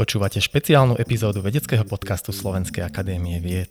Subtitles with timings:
[0.00, 3.68] Počúvate špeciálnu epizódu vedeckého podcastu Slovenskej akadémie vied.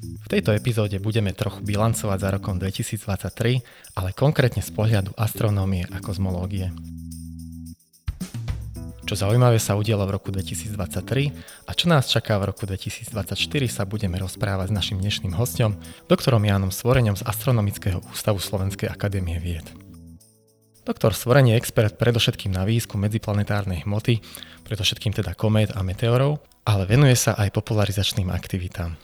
[0.00, 6.00] V tejto epizóde budeme trochu bilancovať za rokom 2023, ale konkrétne z pohľadu astronómie a
[6.00, 6.72] kozmológie.
[9.04, 13.12] Čo zaujímavé sa udialo v roku 2023 a čo nás čaká v roku 2024
[13.68, 15.76] sa budeme rozprávať s našim dnešným hostom,
[16.08, 19.68] doktorom Jánom Svoreňom z Astronomického ústavu Slovenskej akadémie vied.
[20.88, 24.24] Doktor Svorenie je expert predovšetkým na výskum medziplanetárnej hmoty,
[24.64, 28.96] predovšetkým teda komét a meteorov, ale venuje sa aj popularizačným aktivitám.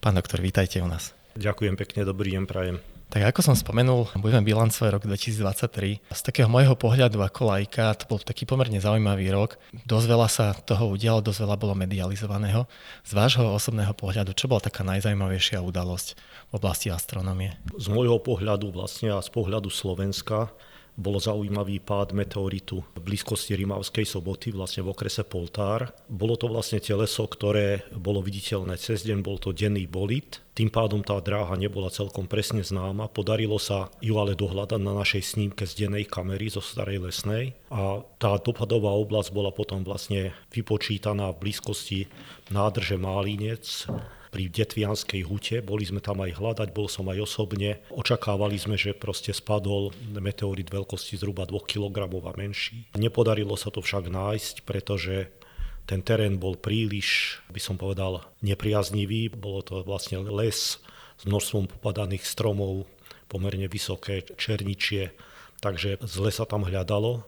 [0.00, 1.12] Pán doktor, vítajte u nás.
[1.36, 2.80] Ďakujem pekne, dobrý deň prajem.
[3.12, 6.08] Tak ako som spomenul, budeme bilancovať rok 2023.
[6.08, 9.60] Z takého môjho pohľadu ako lajka, to bol taký pomerne zaujímavý rok.
[9.84, 12.64] Dosť veľa sa toho udialo, dosť veľa bolo medializovaného.
[13.04, 16.16] Z vášho osobného pohľadu, čo bola taká najzaujímavejšia udalosť
[16.48, 17.60] v oblasti astronomie?
[17.76, 20.48] Z môjho pohľadu vlastne a z pohľadu Slovenska
[20.96, 25.92] bolo zaujímavý pád meteoritu v blízkosti Rimavskej soboty, vlastne v okrese Poltár.
[26.08, 30.40] Bolo to vlastne teleso, ktoré bolo viditeľné cez deň, bol to denný bolit.
[30.56, 33.12] Tým pádom tá dráha nebola celkom presne známa.
[33.12, 38.00] Podarilo sa ju ale dohľadať na našej snímke z dennej kamery zo Starej Lesnej a
[38.16, 42.08] tá dopadová oblasť bola potom vlastne vypočítaná v blízkosti
[42.48, 43.84] nádrže Málinec
[44.36, 45.64] pri Detvianskej hute.
[45.64, 47.80] Boli sme tam aj hľadať, bol som aj osobne.
[47.88, 52.92] Očakávali sme, že proste spadol meteorit veľkosti zhruba 2 kg a menší.
[53.00, 55.32] Nepodarilo sa to však nájsť, pretože
[55.88, 59.32] ten terén bol príliš, by som povedal, nepriaznivý.
[59.32, 60.84] Bolo to vlastne les
[61.16, 62.84] s množstvom popadaných stromov,
[63.32, 65.16] pomerne vysoké černičie,
[65.64, 67.24] takže zle sa tam hľadalo.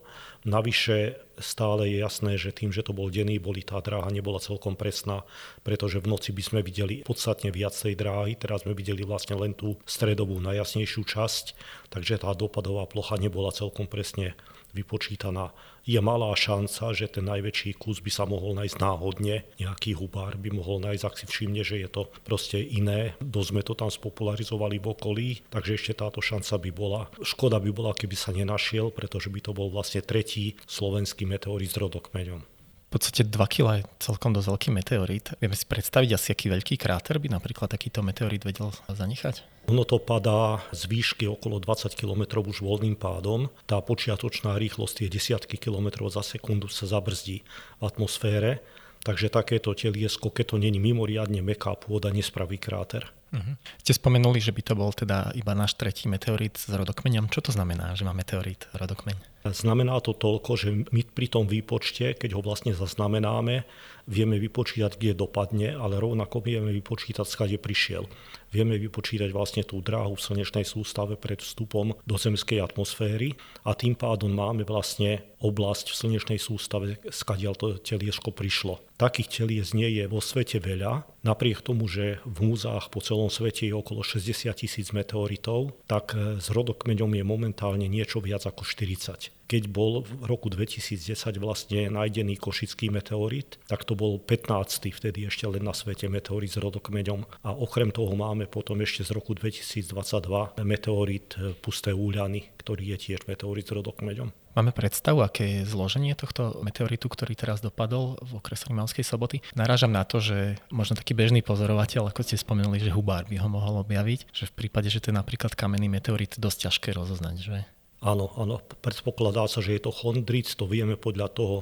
[0.48, 4.74] Navyše stále je jasné, že tým, že to bol denný boli, tá dráha nebola celkom
[4.74, 5.28] presná,
[5.60, 9.52] pretože v noci by sme videli podstatne viac tej dráhy, teraz sme videli vlastne len
[9.52, 11.44] tú stredovú najjasnejšiu časť,
[11.92, 14.34] takže tá dopadová plocha nebola celkom presne
[14.76, 15.52] vypočítaná.
[15.88, 20.52] Je malá šanca, že ten najväčší kus by sa mohol nájsť náhodne, nejaký hubár by
[20.52, 23.16] mohol nájsť, ak si všimne, že je to proste iné.
[23.25, 27.03] Dosť sme to tam spopularizovali v okolí, takže ešte táto šanca by bola.
[27.25, 31.76] Škoda by bola, keby sa nenašiel, pretože by to bol vlastne tretí slovenský meteorit s
[31.78, 32.41] rodokmeňom.
[32.88, 35.26] V podstate 2 kg je celkom dosť veľký meteorít.
[35.44, 39.44] Vieme si predstaviť asi, aký veľký kráter by napríklad takýto meteorít vedel zanechať?
[39.69, 43.53] Ono to padá z výšky okolo 20 km už voľným pádom.
[43.69, 47.44] Tá počiatočná rýchlosť je desiatky km za sekundu sa zabrzdí
[47.77, 48.65] v atmosfére.
[49.04, 53.04] Takže takéto teliesko, keď to není mimoriadne meká pôda, nespraví kráter.
[53.28, 53.54] Uh-huh.
[53.84, 57.28] Ste spomenuli, že by to bol teda iba náš tretí meteorit s rodokmeňom.
[57.28, 59.38] Čo to znamená, že má meteorit rodokmeň?
[59.53, 63.64] Znamená to toľko, že my pri tom výpočte, keď ho vlastne zaznamenáme,
[64.09, 68.09] vieme vypočítať, kde dopadne, ale rovnako vieme vypočítať, skade prišiel.
[68.48, 73.36] Vieme vypočítať vlastne tú dráhu v slnečnej sústave pred vstupom do zemskej atmosféry
[73.69, 78.80] a tým pádom máme vlastne oblasť v slnečnej sústave, skadiaľ to teliesko prišlo.
[78.97, 83.69] Takých telies nie je vo svete veľa, napriek tomu, že v múzách po celom svete
[83.69, 89.72] je okolo 60 tisíc meteoritov, tak s rodokmeňom je momentálne niečo viac ako 40 keď
[89.72, 94.92] bol v roku 2010 vlastne nájdený košický meteorit, tak to bol 15.
[94.92, 99.16] vtedy ešte len na svete meteorit s rodokmeňom a okrem toho máme potom ešte z
[99.16, 104.28] roku 2022 meteorit e, Pusté úľany, ktorý je tiež meteorit s rodokmeňom.
[104.53, 109.38] Máme predstavu, aké je zloženie tohto meteoritu, ktorý teraz dopadol v okrese Rimavskej soboty.
[109.54, 113.48] Narážam na to, že možno taký bežný pozorovateľ, ako ste spomenuli, že hubár by ho
[113.48, 117.59] mohol objaviť, že v prípade, že to je napríklad kamenný meteorit, dosť ťažké rozoznať, že?
[117.98, 121.56] Áno, áno, predpokladá sa, že je to chondric, to vieme podľa toho,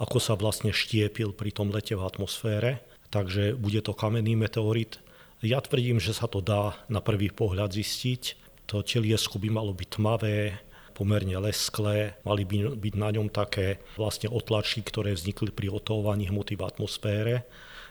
[0.00, 2.80] ako sa vlastne štiepil pri tom lete v atmosfére,
[3.12, 4.96] takže bude to kamenný meteorit.
[5.44, 8.40] Ja tvrdím, že sa to dá na prvý pohľad zistiť.
[8.72, 10.56] To teliesko by malo byť tmavé,
[10.96, 16.56] pomerne lesklé, mali by byť na ňom také vlastne otlačky, ktoré vznikli pri otovaní hmoty
[16.56, 17.44] v atmosfére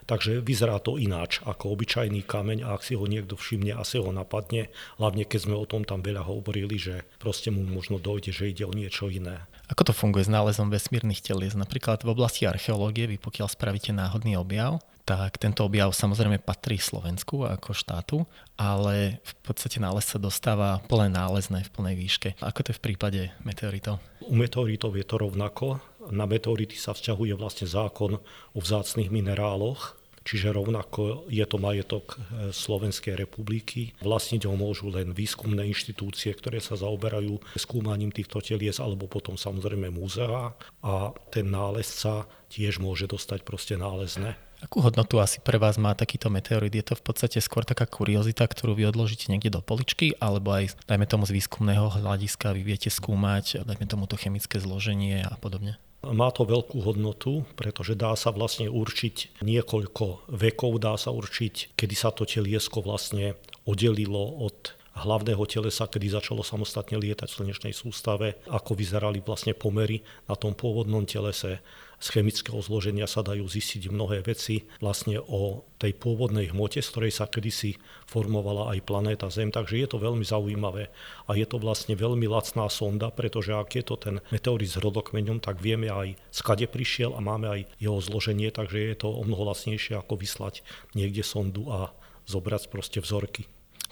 [0.09, 4.09] Takže vyzerá to ináč ako obyčajný kameň a ak si ho niekto všimne, asi ho
[4.09, 8.49] napadne, hlavne keď sme o tom tam veľa hovorili, že proste mu možno dojde, že
[8.49, 9.45] ide o niečo iné.
[9.71, 11.55] Ako to funguje s nálezom vesmírnych telies?
[11.55, 17.47] Napríklad v oblasti archeológie, vy pokiaľ spravíte náhodný objav, tak tento objav samozrejme patrí Slovensku
[17.47, 18.17] ako štátu,
[18.59, 22.29] ale v podstate nález sa dostáva plné nálezné v plnej výške.
[22.43, 23.97] Ako to je v prípade meteoritov?
[24.27, 25.81] U meteoritov je to rovnako.
[26.09, 28.17] Na meteority sa vzťahuje vlastne zákon
[28.55, 33.97] o vzácných mineráloch, Čiže rovnako je to majetok e, Slovenskej republiky.
[34.05, 39.89] Vlastniť ho môžu len výskumné inštitúcie, ktoré sa zaoberajú skúmaním týchto telies, alebo potom samozrejme
[39.89, 40.53] múzea.
[40.85, 40.93] A
[41.33, 44.37] ten nálezca tiež môže dostať proste nálezné.
[44.61, 46.69] Akú hodnotu asi pre vás má takýto meteorit?
[46.69, 50.77] Je to v podstate skôr taká kuriozita, ktorú vy odložíte niekde do poličky, alebo aj,
[50.85, 55.81] dajme tomu z výskumného hľadiska, vy viete skúmať, dajme tomu to chemické zloženie a podobne?
[56.01, 61.95] Má to veľkú hodnotu, pretože dá sa vlastne určiť niekoľko vekov, dá sa určiť, kedy
[61.95, 63.37] sa to teliesko vlastne
[63.69, 70.03] oddelilo od hlavného telesa, kedy začalo samostatne lietať v slnečnej sústave, ako vyzerali vlastne pomery
[70.27, 71.63] na tom pôvodnom telese.
[72.01, 77.13] Z chemického zloženia sa dajú zistiť mnohé veci vlastne o tej pôvodnej hmote, z ktorej
[77.13, 77.77] sa kedysi
[78.09, 80.89] formovala aj planéta Zem, takže je to veľmi zaujímavé.
[81.29, 85.45] A je to vlastne veľmi lacná sonda, pretože ak je to ten meteorit s rodokmeňom,
[85.45, 89.53] tak vieme aj skade prišiel a máme aj jeho zloženie, takže je to o mnoho
[89.53, 90.65] lacnejšie ako vyslať
[90.97, 91.93] niekde sondu a
[92.25, 93.45] zobrať proste vzorky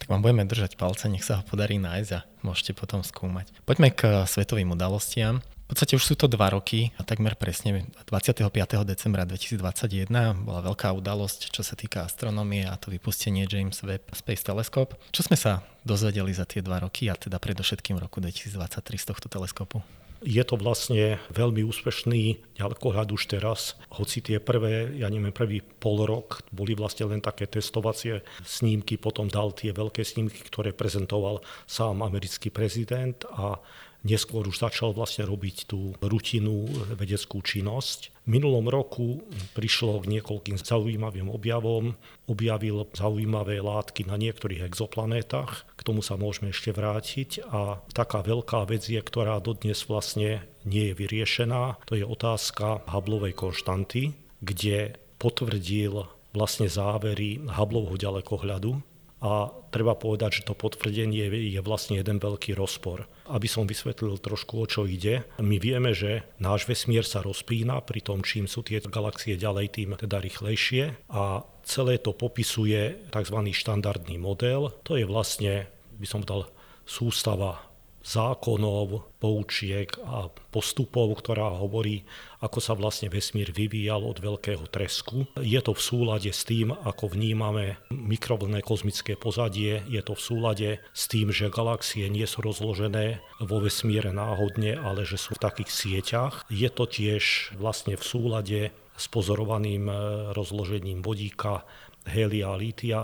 [0.09, 3.53] vám budeme držať palce, nech sa ho podarí nájsť a môžete potom skúmať.
[3.63, 5.45] Poďme k svetovým udalostiam.
[5.69, 8.50] V podstate už sú to dva roky a takmer presne 25.
[8.89, 10.09] decembra 2021
[10.41, 14.97] bola veľká udalosť, čo sa týka astronomie a to vypustenie James Webb Space Telescope.
[15.13, 19.29] Čo sme sa dozvedeli za tie dva roky a teda predovšetkým roku 2023 z tohto
[19.29, 19.85] teleskopu?
[20.19, 26.04] Je to vlastne veľmi úspešný ďalekohľad už teraz, hoci tie prvé, ja neviem, prvý pol
[26.04, 32.04] rok boli vlastne len také testovacie snímky, potom dal tie veľké snímky, ktoré prezentoval sám
[32.04, 33.63] americký prezident a
[34.04, 38.19] neskôr už začal vlastne robiť tú rutinnú vedeckú činnosť.
[38.29, 39.25] Minulom roku
[39.57, 41.97] prišlo k niekoľkým zaujímavým objavom.
[42.29, 45.65] Objavil zaujímavé látky na niektorých exoplanétach.
[45.73, 47.41] K tomu sa môžeme ešte vrátiť.
[47.49, 51.81] A taká veľká vec je, ktorá dodnes vlastne nie je vyriešená.
[51.89, 54.13] To je otázka Hubbleovej konštanty,
[54.45, 58.85] kde potvrdil vlastne závery Hubbleovho ďalekohľadu,
[59.19, 63.03] a treba povedať, že to potvrdenie je vlastne jeden veľký rozpor.
[63.29, 68.01] Aby som vysvetlil trošku, o čo ide, my vieme, že náš vesmír sa rozpína, pri
[68.01, 73.37] tom čím sú tie galaxie ďalej, tým teda rýchlejšie a celé to popisuje tzv.
[73.53, 74.73] štandardný model.
[74.89, 75.69] To je vlastne,
[76.01, 76.49] by som dal,
[76.89, 77.69] sústava
[78.03, 82.07] zákonov, poučiek a postupov, ktorá hovorí,
[82.39, 85.27] ako sa vlastne vesmír vyvíjal od veľkého tresku.
[85.39, 90.69] Je to v súlade s tým, ako vnímame mikrovlné kozmické pozadie, je to v súlade
[90.95, 95.71] s tým, že galaxie nie sú rozložené vo vesmíre náhodne, ale že sú v takých
[95.71, 96.47] sieťach.
[96.47, 98.59] Je to tiež vlastne v súlade
[98.99, 99.97] s pozorovaným eh,
[100.35, 101.67] rozložením vodíka,
[102.07, 102.99] helia a lítia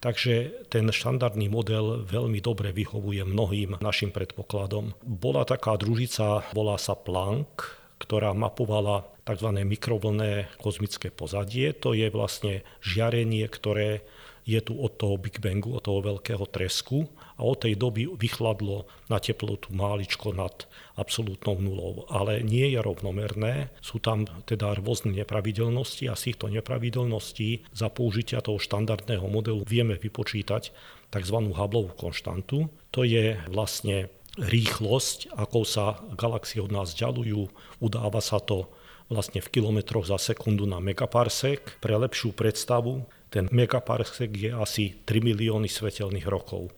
[0.00, 4.96] Takže ten štandardný model veľmi dobre vyhovuje mnohým našim predpokladom.
[5.04, 9.52] Bola taká družica, volá sa Planck, ktorá mapovala tzv.
[9.60, 11.76] mikrovlné kozmické pozadie.
[11.84, 14.00] To je vlastne žiarenie, ktoré
[14.48, 17.04] je tu od toho Big Bangu, od toho veľkého tresku
[17.40, 20.68] a od tej doby vychladlo na teplotu máličko nad
[21.00, 22.04] absolútnou nulou.
[22.12, 28.44] Ale nie je rovnomerné, sú tam teda rôzne nepravidelnosti a z týchto nepravidelností za použitia
[28.44, 30.68] toho štandardného modelu vieme vypočítať
[31.08, 31.36] tzv.
[31.56, 32.68] Hubbleovú konštantu.
[32.92, 37.48] To je vlastne rýchlosť, akou sa galaxie od nás ďalujú.
[37.80, 38.68] Udáva sa to
[39.10, 41.82] vlastne v kilometroch za sekundu na megaparsek.
[41.82, 46.70] Pre lepšiu predstavu, ten megaparsek je asi 3 milióny svetelných rokov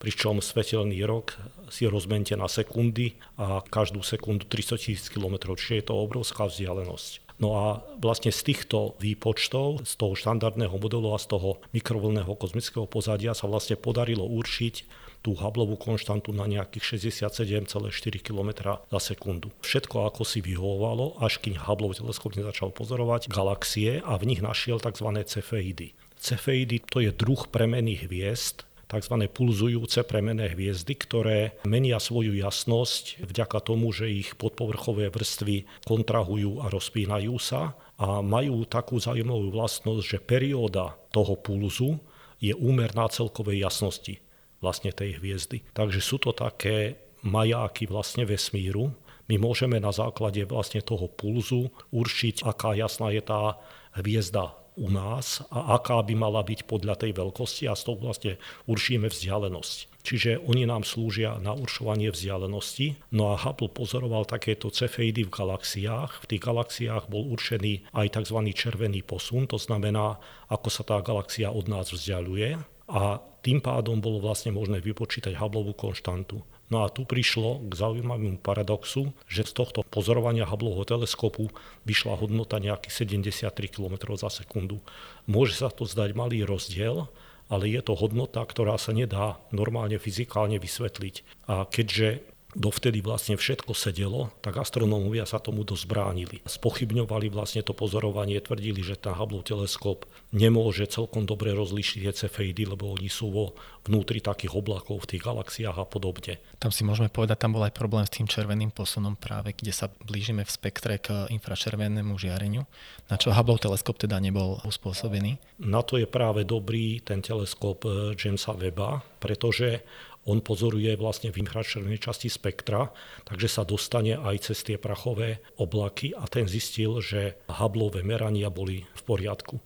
[0.00, 1.36] pričom svetelný rok
[1.68, 7.30] si rozmente na sekundy a každú sekundu 300 tisíc km, čiže je to obrovská vzdialenosť.
[7.40, 7.64] No a
[7.96, 13.48] vlastne z týchto výpočtov, z toho štandardného modelu a z toho mikrovlného kozmického pozadia sa
[13.48, 19.52] vlastne podarilo určiť tú Hubbleovú konštantu na nejakých 67,4 km za sekundu.
[19.64, 24.80] Všetko ako si vyhovovalo, až kým Hubbleov teleskop nezačal pozorovať galaxie a v nich našiel
[24.80, 25.08] tzv.
[25.24, 25.96] cefeidy.
[26.20, 29.14] Cefeidy to je druh premených hviezd, tzv.
[29.30, 36.66] pulzujúce premené hviezdy, ktoré menia svoju jasnosť vďaka tomu, že ich podpovrchové vrstvy kontrahujú a
[36.66, 42.02] rozpínajú sa a majú takú zaujímavú vlastnosť, že perióda toho pulzu
[42.42, 44.18] je úmerná celkovej jasnosti
[44.58, 45.62] vlastne tej hviezdy.
[45.72, 48.92] Takže sú to také majáky vlastne vesmíru.
[49.30, 53.56] My môžeme na základe vlastne toho pulzu určiť, aká jasná je tá
[53.94, 58.32] hviezda u nás a aká by mala byť podľa tej veľkosti a z toho vlastne
[58.64, 60.00] určíme vzdialenosť.
[60.00, 63.12] Čiže oni nám slúžia na určovanie vzdialenosti.
[63.12, 66.24] No a Hubble pozoroval takéto cefeidy v galaxiách.
[66.24, 68.38] V tých galaxiách bol určený aj tzv.
[68.56, 70.16] červený posun, to znamená,
[70.48, 72.56] ako sa tá galaxia od nás vzdialuje.
[72.90, 76.40] A tým pádom bolo vlastne možné vypočítať Hubbleovú konštantu.
[76.70, 81.50] No a tu prišlo k zaujímavému paradoxu, že z tohto pozorovania Hubbleho teleskopu
[81.82, 84.78] vyšla hodnota nejakých 73 km za sekundu.
[85.26, 87.10] Môže sa to zdať malý rozdiel,
[87.50, 91.50] ale je to hodnota, ktorá sa nedá normálne fyzikálne vysvetliť.
[91.50, 92.22] A keďže
[92.54, 96.38] dovtedy vlastne všetko sedelo, tak astronómovia sa tomu dosť bránili.
[96.46, 102.66] Spochybňovali vlastne to pozorovanie, tvrdili, že ten Hubble teleskop nemôže celkom dobre rozlišiť tie cefeidy,
[102.66, 103.44] lebo oni sú vo
[103.86, 106.42] vnútri takých oblakov v tých galaxiách a podobne.
[106.60, 109.88] Tam si môžeme povedať, tam bol aj problém s tým červeným posunom práve, kde sa
[110.04, 112.66] blížime v spektre k infračervenému žiareniu,
[113.08, 115.40] na čo Hubble teleskop teda nebol uspôsobený.
[115.62, 119.84] Na to je práve dobrý ten teleskop eh, Jamesa Webba, pretože
[120.28, 122.92] on pozoruje vlastne v infračervenej časti spektra,
[123.24, 128.84] takže sa dostane aj cez tie prachové oblaky a ten zistil, že Hubbleové merania boli
[128.84, 129.56] v poriadku.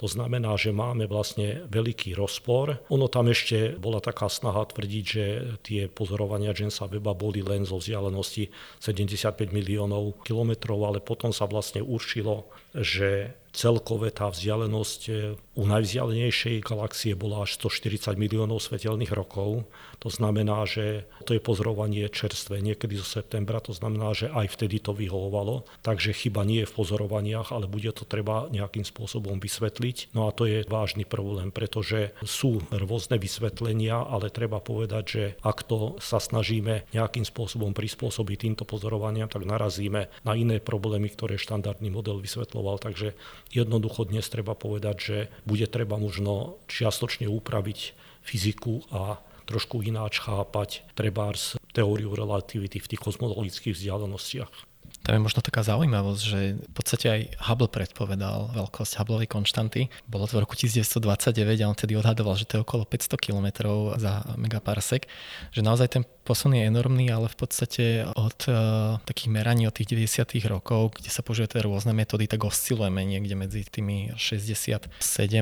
[0.00, 2.80] To znamená, že máme vlastne veľký rozpor.
[2.88, 5.24] Ono tam ešte bola taká snaha tvrdiť, že
[5.60, 8.48] tie pozorovania Jamesa Weba boli len zo vzdialenosti
[8.80, 15.12] 75 miliónov kilometrov, ale potom sa vlastne určilo, že celkové tá vzdialenosť e,
[15.58, 19.66] u najvzdialenejšej galaxie bola až 140 miliónov svetelných rokov.
[20.00, 24.80] To znamená, že to je pozorovanie čerstvé niekedy zo septembra, to znamená, že aj vtedy
[24.80, 25.68] to vyhovovalo.
[25.84, 30.14] Takže chyba nie je v pozorovaniach, ale bude to treba nejakým spôsobom vysvetliť.
[30.16, 35.66] No a to je vážny problém, pretože sú rôzne vysvetlenia, ale treba povedať, že ak
[35.66, 41.92] to sa snažíme nejakým spôsobom prispôsobiť týmto pozorovaniam, tak narazíme na iné problémy, ktoré štandardný
[41.92, 42.22] model
[42.60, 42.76] vysvetloval.
[42.78, 43.16] Takže
[43.50, 49.18] Jednoducho dnes treba povedať, že bude treba možno čiastočne upraviť fyziku a
[49.50, 54.69] trošku ináč chápať trebárs teóriu relativity v tých kozmologických vzdialenostiach.
[55.00, 59.88] Tam je možno taká zaujímavosť, že v podstate aj Hubble predpovedal veľkosť Hubbleovej konštanty.
[60.04, 61.32] Bolo to v roku 1929
[61.64, 63.48] a on tedy odhadoval, že to je okolo 500 km
[63.96, 65.08] za megaparsek.
[65.56, 69.90] Že naozaj ten posun je enormný, ale v podstate od uh, takých meraní od tých
[69.90, 70.36] 90.
[70.46, 74.92] rokov, kde sa používajú rôzne metódy, tak oscilujeme niekde medzi tými 67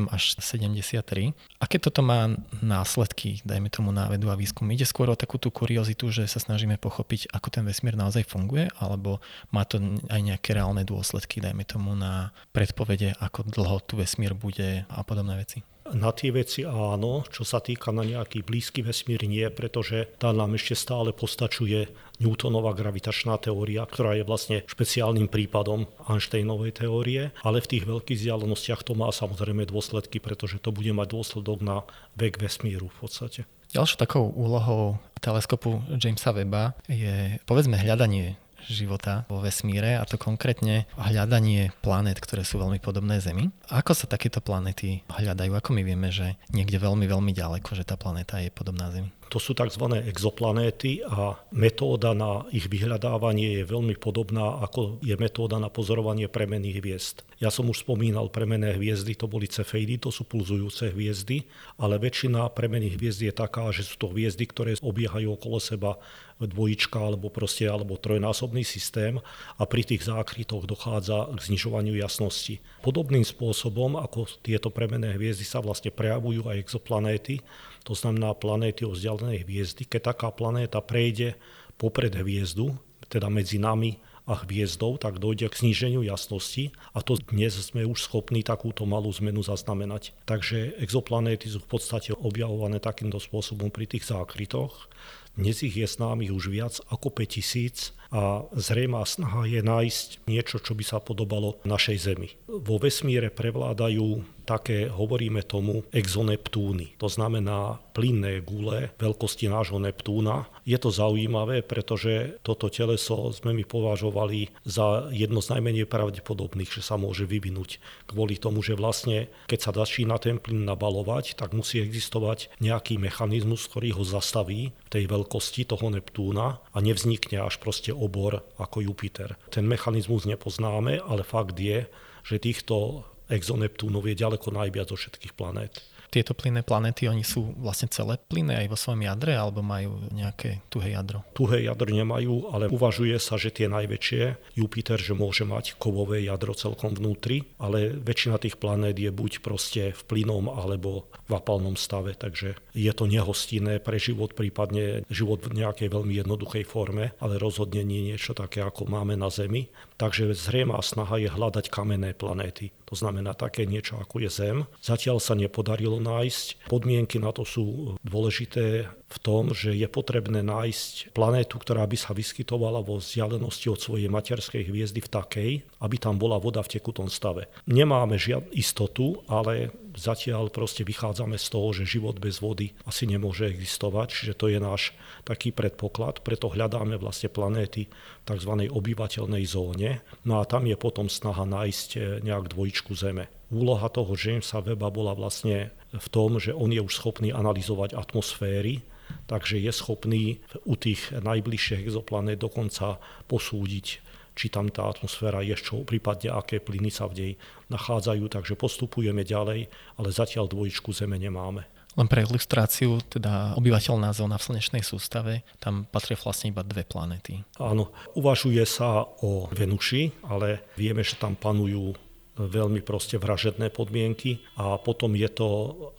[0.08, 1.34] až 73.
[1.60, 4.70] Aké toto má následky, dajme tomu na vedu a výskum?
[4.70, 8.70] Ide skôr o takú tú kuriozitu, že sa snažíme pochopiť, ako ten vesmír naozaj funguje,
[8.80, 9.18] alebo
[9.50, 9.80] má to
[10.12, 15.40] aj nejaké reálne dôsledky, dajme tomu na predpovede, ako dlho tu vesmír bude a podobné
[15.40, 15.64] veci.
[15.88, 20.60] Na tie veci áno, čo sa týka na nejaký blízky vesmír nie, pretože tá nám
[20.60, 21.88] ešte stále postačuje
[22.20, 28.84] Newtonová gravitačná teória, ktorá je vlastne špeciálnym prípadom Einsteinovej teórie, ale v tých veľkých vzdialenostiach
[28.84, 31.88] to má samozrejme dôsledky, pretože to bude mať dôsledok na
[32.20, 33.40] vek vesmíru v podstate.
[33.72, 38.36] Ďalšou takou úlohou teleskopu Jamesa Webba je povedzme hľadanie
[38.66, 43.54] života vo vesmíre a to konkrétne hľadanie planét, ktoré sú veľmi podobné Zemi.
[43.70, 45.54] Ako sa takéto planéty hľadajú?
[45.54, 49.14] Ako my vieme, že niekde veľmi, veľmi ďaleko, že tá planéta je podobná Zemi?
[49.28, 49.84] To sú tzv.
[50.08, 56.80] exoplanéty a metóda na ich vyhľadávanie je veľmi podobná ako je metóda na pozorovanie premenných
[56.80, 57.16] hviezd.
[57.36, 61.46] Ja som už spomínal premenné hviezdy, to boli cefeidy, to sú pulzujúce hviezdy,
[61.78, 66.00] ale väčšina premenných hviezd je taká, že sú to hviezdy, ktoré obiehajú okolo seba
[66.40, 69.18] dvojička alebo proste alebo trojnásobný systém
[69.58, 72.62] a pri tých zákrytoch dochádza k znižovaniu jasnosti.
[72.82, 77.42] Podobným spôsobom, ako tieto premenné hviezdy sa vlastne prejavujú aj exoplanéty,
[77.88, 79.88] to znamená planéty o vzdialenej hviezdy.
[79.88, 81.40] Keď taká planéta prejde
[81.80, 82.76] popred hviezdu,
[83.08, 83.96] teda medzi nami
[84.28, 89.08] a hviezdou, tak dojde k zníženiu jasnosti a to dnes sme už schopní takúto malú
[89.16, 90.12] zmenu zaznamenať.
[90.28, 94.92] Takže exoplanéty sú v podstate objavované takýmto spôsobom pri tých zákrytoch.
[95.32, 100.76] Dnes ich je známych už viac ako 5000 a zrejmá snaha je nájsť niečo, čo
[100.76, 102.36] by sa podobalo našej Zemi.
[102.52, 106.96] Vo vesmíre prevládajú také, hovoríme tomu, exoneptúny.
[106.96, 110.48] To znamená plynné gule veľkosti nášho Neptúna.
[110.64, 116.80] Je to zaujímavé, pretože toto teleso sme my považovali za jedno z najmenej pravdepodobných, že
[116.80, 117.76] sa môže vyvinúť.
[118.08, 123.68] Kvôli tomu, že vlastne, keď sa začína ten plyn nabalovať, tak musí existovať nejaký mechanizmus,
[123.68, 129.36] ktorý ho zastaví v tej veľkosti toho Neptúna a nevznikne až proste obor ako Jupiter.
[129.52, 131.84] Ten mechanizmus nepoznáme, ale fakt je,
[132.22, 137.86] že týchto exoneptúnov je ďaleko najviac zo všetkých planét tieto plynné planéty, oni sú vlastne
[137.92, 141.22] celé plynné aj vo svojom jadre, alebo majú nejaké tuhé jadro?
[141.36, 146.56] Tuhé jadro nemajú, ale uvažuje sa, že tie najväčšie, Jupiter, že môže mať kovové jadro
[146.56, 152.16] celkom vnútri, ale väčšina tých planét je buď proste v plynom alebo v apalnom stave,
[152.16, 157.84] takže je to nehostinné pre život, prípadne život v nejakej veľmi jednoduchej forme, ale rozhodne
[157.84, 159.68] nie niečo také, ako máme na Zemi.
[160.00, 162.72] Takže zrejmá snaha je hľadať kamenné planéty.
[162.88, 164.58] To znamená také niečo, ako je Zem.
[164.80, 166.72] Zatiaľ sa nepodarilo nájsť.
[166.72, 172.12] Podmienky na to sú dôležité v tom, že je potrebné nájsť planétu, ktorá by sa
[172.16, 177.06] vyskytovala vo vzdialenosti od svojej materskej hviezdy v takej, aby tam bola voda v tekutom
[177.06, 177.46] stave.
[177.70, 183.50] Nemáme žiadnu istotu, ale Zatiaľ proste vychádzame z toho, že život bez vody asi nemôže
[183.50, 184.94] existovať, čiže to je náš
[185.26, 188.70] taký predpoklad, preto hľadáme vlastne planéty v tzv.
[188.70, 189.98] obyvateľnej zóne.
[190.22, 193.26] No a tam je potom snaha nájsť eh, nejak dvojičku Zeme.
[193.50, 198.86] Úloha toho Jamesa Weba bola vlastne v tom, že on je už schopný analyzovať atmosféry,
[199.26, 204.07] takže je schopný u tých najbližších exoplanét dokonca posúdiť
[204.38, 207.32] či tam tá atmosféra je čo, prípadne aké plyny sa v nej
[207.74, 209.66] nachádzajú, takže postupujeme ďalej,
[209.98, 211.66] ale zatiaľ dvojičku Zeme nemáme.
[211.98, 217.42] Len pre ilustráciu, teda obyvateľná zóna v slnečnej sústave, tam patria vlastne iba dve planéty.
[217.58, 221.98] Áno, uvažuje sa o Venuši, ale vieme, že tam panujú
[222.38, 225.48] veľmi proste vražedné podmienky a potom je to,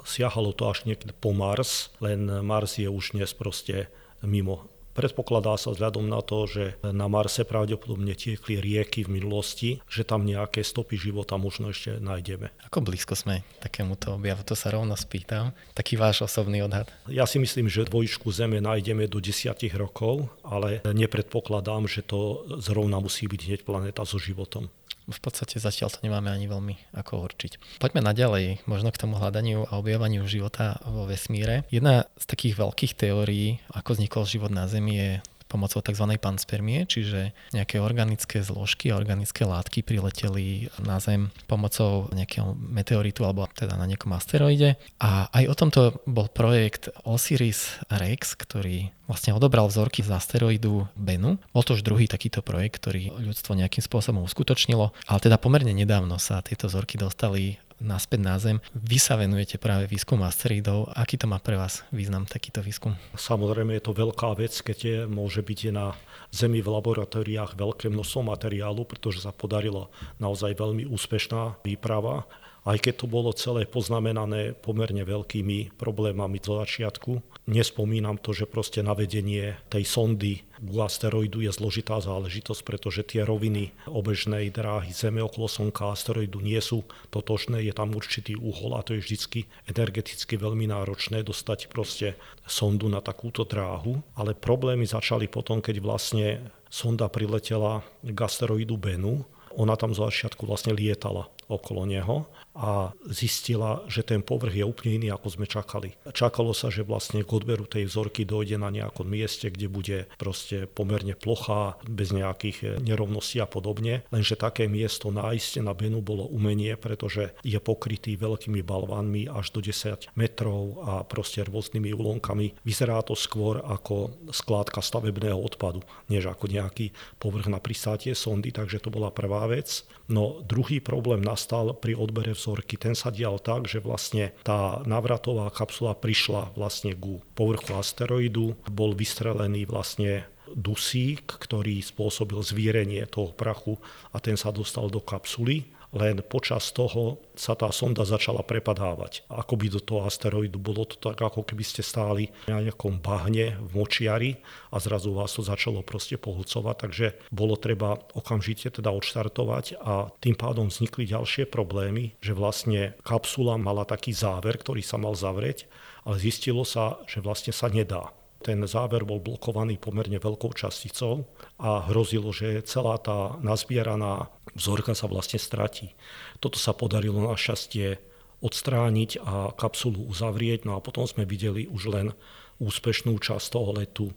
[0.08, 3.92] siahalo to až niekde po Mars, len Mars je už dnes proste
[4.24, 10.04] mimo Predpokladá sa vzhľadom na to, že na Marse pravdepodobne tiekli rieky v minulosti, že
[10.04, 12.52] tam nejaké stopy života možno ešte nájdeme.
[12.68, 14.44] Ako blízko sme takémuto objavu?
[14.44, 15.56] To sa rovno spýtam.
[15.72, 16.92] Taký váš osobný odhad?
[17.08, 23.00] Ja si myslím, že dvojčku Zeme nájdeme do desiatich rokov, ale nepredpokladám, že to zrovna
[23.00, 24.68] musí byť hneď planéta so životom
[25.10, 27.82] v podstate zatiaľ to nemáme ani veľmi ako určiť.
[27.82, 31.66] Poďme naďalej, možno k tomu hľadaniu a objavaniu života vo vesmíre.
[31.74, 35.12] Jedna z takých veľkých teórií, ako vznikol život na Zemi, je
[35.50, 36.06] pomocou tzv.
[36.22, 43.50] panspermie, čiže nejaké organické zložky a organické látky prileteli na Zem pomocou nejakého meteoritu alebo
[43.50, 44.78] teda na nejakom asteroide.
[45.02, 51.42] A aj o tomto bol projekt Osiris Rex, ktorý vlastne odobral vzorky z asteroidu Bennu.
[51.50, 56.22] Bol to už druhý takýto projekt, ktorý ľudstvo nejakým spôsobom uskutočnilo, ale teda pomerne nedávno
[56.22, 58.58] sa tieto vzorky dostali naspäť na Zem.
[58.76, 60.92] Vy sa venujete práve výskumu asteroidov.
[60.94, 62.96] Aký to má pre vás význam takýto výskum?
[63.16, 65.96] Samozrejme je to veľká vec, keď je, môže byť na
[66.30, 69.90] Zemi v laboratóriách veľké množstvo materiálu, pretože sa podarila
[70.22, 72.30] naozaj veľmi úspešná výprava
[72.68, 77.24] aj keď to bolo celé poznamenané pomerne veľkými problémami zo začiatku.
[77.48, 83.72] Nespomínam to, že proste navedenie tej sondy u asteroidu je zložitá záležitosť, pretože tie roviny
[83.88, 89.00] obežnej dráhy Zeme okolo Slnka asteroidu nie sú totožné, je tam určitý úhol a to
[89.00, 95.64] je vždycky energeticky veľmi náročné dostať proste sondu na takúto dráhu, ale problémy začali potom,
[95.64, 96.28] keď vlastne
[96.68, 99.24] sonda priletela k asteroidu Bennu,
[99.58, 105.00] ona tam zo začiatku vlastne lietala okolo neho a zistila, že ten povrch je úplne
[105.00, 105.96] iný, ako sme čakali.
[106.12, 110.68] Čakalo sa, že vlastne k odberu tej vzorky dojde na nejakom mieste, kde bude proste
[110.68, 114.04] pomerne plochá, bez nejakých nerovností a podobne.
[114.12, 119.64] Lenže také miesto nájsť na Benu bolo umenie, pretože je pokrytý veľkými balvánmi až do
[119.64, 122.60] 10 metrov a proste rôznymi úlonkami.
[122.68, 125.80] Vyzerá to skôr ako skládka stavebného odpadu,
[126.12, 126.92] než ako nejaký
[127.24, 129.88] povrch na pristátie sondy, takže to bola prvá vec.
[130.12, 134.82] No druhý problém nastal pri odbere vzorky vzorky, ten sa dial tak, že vlastne tá
[134.90, 143.30] návratová kapsula prišla vlastne ku povrchu asteroidu, bol vystrelený vlastne dusík, ktorý spôsobil zvírenie toho
[143.38, 143.78] prachu
[144.10, 149.26] a ten sa dostal do kapsuly len počas toho sa tá sonda začala prepadávať.
[149.32, 153.58] Ako by do toho asteroidu bolo to tak, ako keby ste stáli na nejakom bahne
[153.58, 154.32] v močiari
[154.70, 160.38] a zrazu vás to začalo proste pohľcovať, takže bolo treba okamžite teda odštartovať a tým
[160.38, 165.66] pádom vznikli ďalšie problémy, že vlastne kapsula mala taký záver, ktorý sa mal zavrieť,
[166.06, 168.14] ale zistilo sa, že vlastne sa nedá.
[168.40, 171.28] Ten záver bol blokovaný pomerne veľkou časticou
[171.60, 175.92] a hrozilo, že celá tá nazbieraná vzorka sa vlastne stratí.
[176.40, 178.00] Toto sa podarilo na šťastie
[178.40, 182.16] odstrániť a kapsulu uzavrieť, no a potom sme videli už len
[182.64, 184.08] úspešnú časť toho letu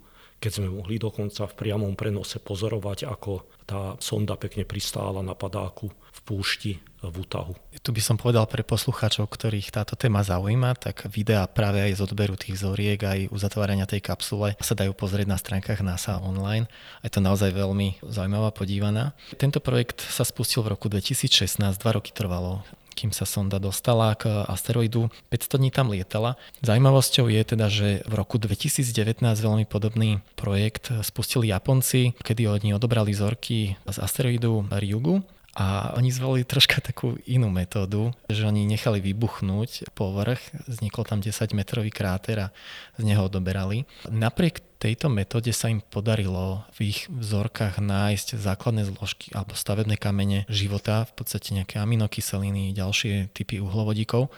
[0.43, 5.87] keď sme mohli dokonca v priamom prenose pozorovať, ako tá sonda pekne pristála na padáku
[5.87, 7.53] v púšti v útahu.
[7.83, 12.01] Tu by som povedal pre poslucháčov, ktorých táto téma zaujíma, tak videá práve aj z
[12.07, 16.71] odberu tých vzoriek, aj uzatvárania tej kapsule sa dajú pozrieť na stránkach NASA online.
[17.03, 19.19] Je to naozaj veľmi zaujímavá podívaná.
[19.35, 22.63] Tento projekt sa spustil v roku 2016, dva roky trvalo
[22.93, 25.09] kým sa sonda dostala k asteroidu.
[25.33, 26.37] 500 dní tam lietala.
[26.61, 33.17] Zajímavosťou je teda, že v roku 2019 veľmi podobný projekt spustili Japonci, kedy oni odobrali
[33.17, 39.93] zorky z asteroidu Ryugu a oni zvolili troška takú inú metódu, že oni nechali vybuchnúť
[39.93, 42.53] povrch, vznikol tam 10 metrový kráter a
[42.97, 43.85] z neho odoberali.
[44.09, 50.49] Napriek tejto metóde sa im podarilo v ich vzorkách nájsť základné zložky alebo stavebné kamene
[50.49, 54.33] života, v podstate nejaké aminokyseliny, ďalšie typy uhlovodíkov.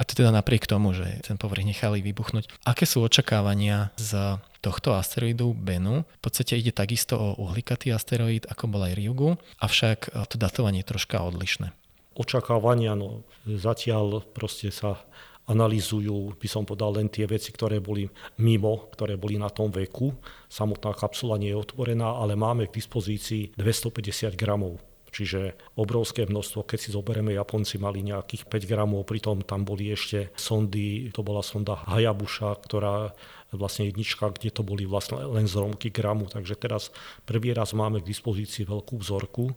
[0.00, 2.48] A to teda napriek tomu, že ten povrch nechali vybuchnúť.
[2.64, 6.08] Aké sú očakávania z tohto asteroidu Bennu?
[6.08, 10.88] V podstate ide takisto o uhlikatý asteroid, ako bol aj Ryugu, avšak to datovanie je
[10.88, 11.76] troška odlišné.
[12.16, 15.04] Očakávania, no zatiaľ proste sa
[15.44, 18.08] analizujú, by som povedal, len tie veci, ktoré boli
[18.40, 20.16] mimo, ktoré boli na tom veku.
[20.48, 26.78] Samotná kapsula nie je otvorená, ale máme k dispozícii 250 gramov Čiže obrovské množstvo, keď
[26.78, 31.82] si zoberieme, Japonci mali nejakých 5 gramov, pritom tam boli ešte sondy, to bola sonda
[31.90, 33.10] Hayabusa, ktorá
[33.50, 36.94] vlastne jednička, kde to boli vlastne len zromky gramu, takže teraz
[37.26, 39.50] prvý raz máme k dispozícii veľkú vzorku.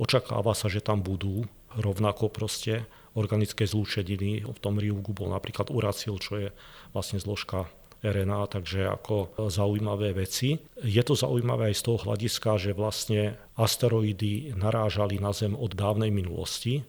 [0.00, 1.44] Očakáva sa, že tam budú
[1.76, 4.42] rovnako proste organické zlúčeniny.
[4.42, 6.48] V tom Ryugu bol napríklad uracil, čo je
[6.90, 7.70] vlastne zložka
[8.04, 10.60] RNA, takže ako zaujímavé veci.
[10.84, 16.12] Je to zaujímavé aj z toho hľadiska, že vlastne asteroidy narážali na Zem od dávnej
[16.12, 16.84] minulosti,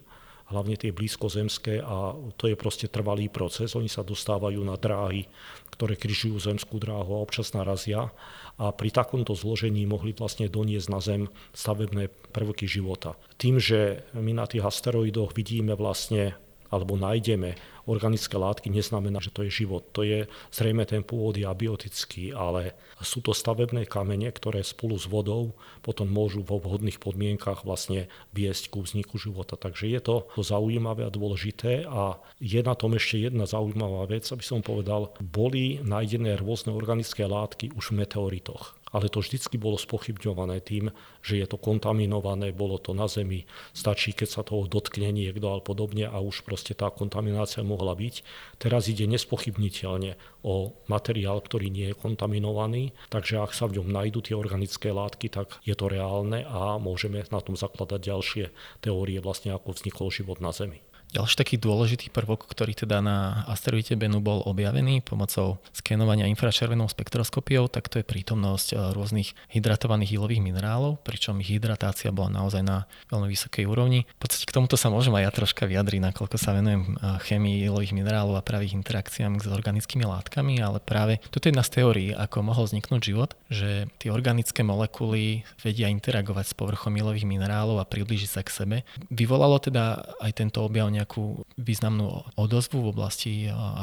[0.52, 3.74] hlavne tie blízkozemské a to je proste trvalý proces.
[3.74, 5.26] Oni sa dostávajú na dráhy,
[5.74, 8.14] ktoré križujú zemskú dráhu a občas narazia
[8.56, 13.18] a pri takomto zložení mohli vlastne doniesť na Zem stavebné prvky života.
[13.42, 16.38] Tým, že my na tých asteroidoch vidíme vlastne
[16.74, 19.86] alebo nájdeme organické látky, neznamená, že to je život.
[19.94, 25.06] To je zrejme ten pôvod je abiotický, ale sú to stavebné kamene, ktoré spolu s
[25.06, 25.54] vodou
[25.86, 29.54] potom môžu vo vhodných podmienkach vlastne viesť ku vzniku života.
[29.54, 34.42] Takže je to zaujímavé a dôležité a je na tom ešte jedna zaujímavá vec, aby
[34.42, 40.64] som povedal, boli nájdené rôzne organické látky už v meteoritoch ale to vždycky bolo spochybňované
[40.64, 40.88] tým,
[41.20, 43.44] že je to kontaminované, bolo to na zemi,
[43.76, 48.24] stačí, keď sa toho dotkne niekto a podobne a už proste tá kontaminácia mohla byť.
[48.56, 50.16] Teraz ide nespochybniteľne
[50.48, 55.28] o materiál, ktorý nie je kontaminovaný, takže ak sa v ňom nájdú tie organické látky,
[55.28, 58.46] tak je to reálne a môžeme na tom zakladať ďalšie
[58.80, 60.85] teórie vlastne, ako vznikol život na Zemi.
[61.16, 67.72] Ďalší taký dôležitý prvok, ktorý teda na asteroide Bennu bol objavený pomocou skenovania infračervenou spektroskopiou,
[67.72, 72.84] tak to je prítomnosť eh, rôznych hydratovaných ilových minerálov, pričom ich hydratácia bola naozaj na
[73.08, 74.04] veľmi vysokej úrovni.
[74.20, 77.64] V podstate k tomuto sa môžem aj ja troška vyjadriť, nakoľko sa venujem eh, chémii
[77.64, 82.10] ilových minerálov a pravých interakciám s organickými látkami, ale práve toto je jedna z teórií,
[82.12, 87.88] ako mohol vzniknúť život, že tie organické molekuly vedia interagovať s povrchom ilových minerálov a
[87.88, 88.78] priblížiť sa k sebe.
[89.08, 93.34] Vyvolalo teda aj tento objav nejakú významnú odozvu v oblasti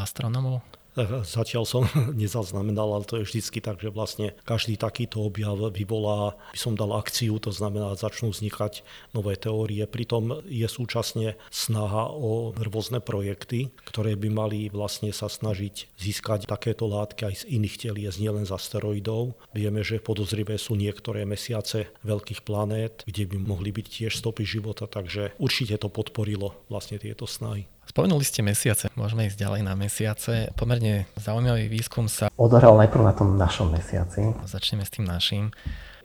[0.03, 0.67] astronomov?
[1.25, 1.89] Zatiaľ som
[2.23, 6.93] nezaznamenal, ale to je vždycky tak, že vlastne každý takýto objav vyvolá, by som dal
[6.93, 8.85] akciu, to znamená, začnú vznikať
[9.17, 9.85] nové teórie.
[9.89, 16.89] Pritom je súčasne snaha o rôzne projekty, ktoré by mali vlastne sa snažiť získať takéto
[16.89, 19.37] látky aj z iných telies, nielen z asteroidov.
[19.57, 24.85] Vieme, že podozrivé sú niektoré mesiace veľkých planét, kde by mohli byť tiež stopy života,
[24.85, 27.65] takže určite to podporilo vlastne tieto snahy.
[27.83, 30.55] Spomenuli ste mesiace, môžeme ísť ďalej na mesiace.
[30.55, 34.33] Pomerne zaujímavý výskum sa odohral najprv na tom našom mesiaci.
[34.47, 35.51] Začneme s tým našim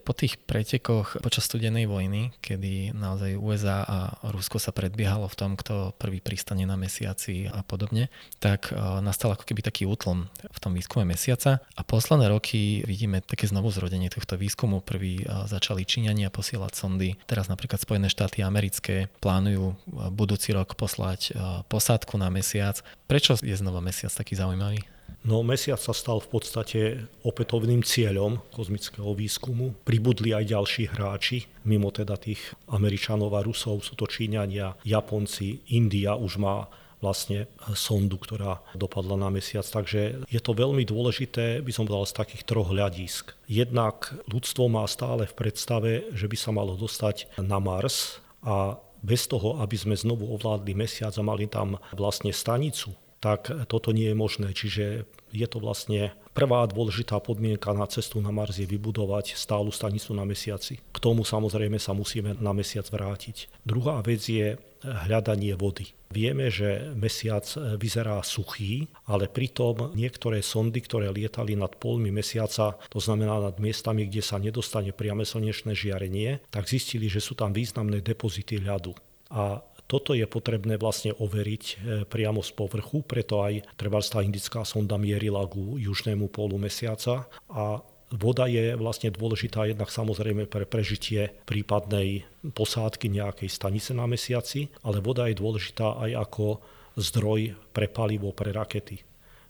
[0.08, 3.98] po tých pretekoch počas studenej vojny, kedy naozaj USA a
[4.32, 8.08] Rusko sa predbiehalo v tom, kto prvý pristane na mesiaci a podobne,
[8.40, 13.20] tak e, nastal ako keby taký útlom v tom výskume mesiaca a posledné roky vidíme
[13.20, 14.80] také znovu zrodenie tohto výskumu.
[14.80, 20.80] Prvý e, začali Číňania posielať sondy, teraz napríklad Spojené štáty americké plánujú e, budúci rok
[20.80, 21.36] poslať
[21.68, 22.80] posádku na mesiac.
[23.12, 24.97] Prečo je znova mesiac taký zaujímavý?
[25.28, 26.80] No mesiac sa stal v podstate
[27.28, 29.76] opätovným cieľom kozmického výskumu.
[29.84, 32.40] Pribudli aj ďalší hráči, mimo teda tých
[32.72, 37.46] Američanov a Rusov, sú to Číňania, Japonci, India už má vlastne
[37.78, 39.68] sondu, ktorá dopadla na mesiac.
[39.68, 43.38] Takže je to veľmi dôležité, by som povedal, z takých troch hľadisk.
[43.46, 49.30] Jednak ľudstvo má stále v predstave, že by sa malo dostať na Mars a bez
[49.30, 54.18] toho, aby sme znovu ovládli mesiac a mali tam vlastne stanicu, tak toto nie je
[54.18, 54.54] možné.
[54.54, 60.14] Čiže je to vlastne prvá dôležitá podmienka na cestu na Mars je vybudovať stálu stanicu
[60.14, 60.80] na mesiaci.
[60.94, 63.50] K tomu samozrejme sa musíme na mesiac vrátiť.
[63.66, 65.90] Druhá vec je hľadanie vody.
[66.14, 67.44] Vieme, že mesiac
[67.76, 74.08] vyzerá suchý, ale pritom niektoré sondy, ktoré lietali nad polmi mesiaca, to znamená nad miestami,
[74.08, 78.96] kde sa nedostane priame slnečné žiarenie, tak zistili, že sú tam významné depozity ľadu.
[79.34, 85.00] A toto je potrebné vlastne overiť e, priamo z povrchu, preto aj treba indická sonda
[85.00, 92.24] mierila ku južnému pólu mesiaca a Voda je vlastne dôležitá jednak samozrejme pre prežitie prípadnej
[92.56, 96.64] posádky nejakej stanice na mesiaci, ale voda je dôležitá aj ako
[96.96, 99.04] zdroj pre palivo pre rakety.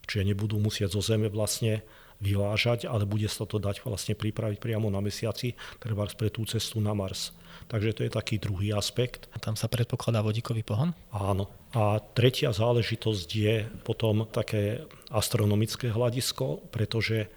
[0.10, 1.86] Čiže nebudú musieť zo Zeme vlastne
[2.18, 6.82] vyvážať, ale bude sa to dať vlastne pripraviť priamo na mesiaci, treba pre tú cestu
[6.82, 7.34] na Mars.
[7.68, 9.28] Takže to je taký druhý aspekt.
[9.36, 10.96] A tam sa predpokladá vodíkový pohon?
[11.12, 11.52] Áno.
[11.76, 17.28] A tretia záležitosť je potom také astronomické hľadisko, pretože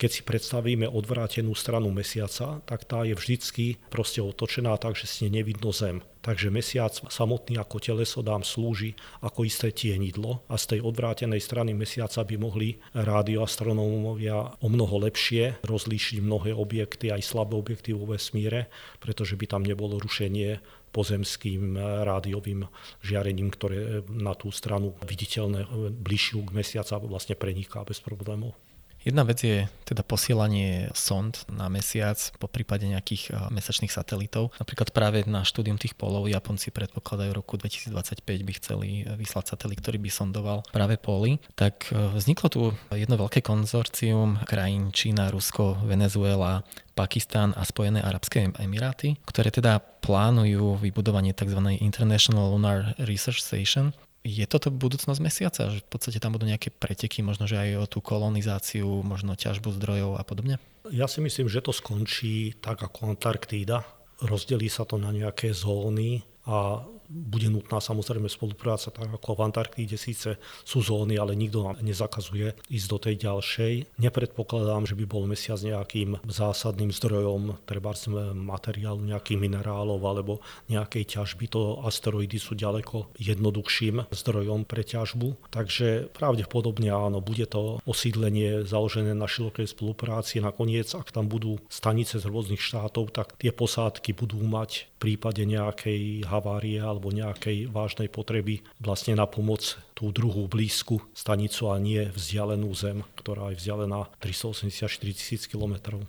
[0.00, 5.28] Keď si predstavíme odvrátenú stranu mesiaca, tak tá je vždycky proste otočená tak, že si
[5.28, 6.00] nevidno zem.
[6.24, 11.76] Takže mesiac samotný ako teleso dám slúži ako isté tienidlo a z tej odvrátenej strany
[11.76, 18.72] mesiaca by mohli radioastronómovia o mnoho lepšie rozlíšiť mnohé objekty, aj slabé objekty vo vesmíre,
[19.04, 20.64] pretože by tam nebolo rušenie
[20.96, 21.76] pozemským
[22.08, 22.64] rádiovým
[23.04, 28.56] žiarením, ktoré na tú stranu viditeľné bližšiu k mesiaca vlastne preniká bez problémov.
[29.00, 34.52] Jedna vec je teda posielanie sond na mesiac, po prípade nejakých mesačných satelitov.
[34.60, 39.98] Napríklad práve na štúdium tých polov Japonci predpokladajú roku 2025 by chceli vyslať satelit, ktorý
[39.98, 41.40] by sondoval práve poly.
[41.56, 46.60] Tak e, vzniklo tu jedno veľké konzorcium krajín Čína, Rusko, Venezuela,
[46.92, 51.56] Pakistan a Spojené arabské emiráty, ktoré teda plánujú vybudovanie tzv.
[51.80, 55.72] International Lunar Research Station, je toto budúcnosť mesiaca?
[55.72, 59.72] Že v podstate tam budú nejaké preteky, možno že aj o tú kolonizáciu, možno ťažbu
[59.80, 60.60] zdrojov a podobne?
[60.92, 63.84] Ja si myslím, že to skončí tak ako Antarktída.
[64.20, 69.98] Rozdelí sa to na nejaké zóny a bude nutná samozrejme spolupráca, tak ako v Antarktíde
[69.98, 73.72] síce sú zóny, ale nikto nám nezakazuje ísť do tej ďalšej.
[73.98, 77.92] Nepredpokladám, že by bol mesiac nejakým zásadným zdrojom treba
[78.32, 80.38] materiálu, nejakých minerálov alebo
[80.70, 81.50] nejakej ťažby.
[81.50, 85.50] To asteroidy sú ďaleko jednoduchším zdrojom pre ťažbu.
[85.50, 90.38] Takže pravdepodobne áno, bude to osídlenie založené na širokej spolupráci.
[90.38, 96.28] Nakoniec, ak tam budú stanice z rôznych štátov, tak tie posádky budú mať prípade nejakej
[96.28, 102.68] havárie alebo nejakej vážnej potreby vlastne na pomoc tú druhú blízku stanicu a nie vzdialenú
[102.76, 104.86] zem, ktorá je vzdialená 384
[105.16, 106.04] tisíc kilometrov.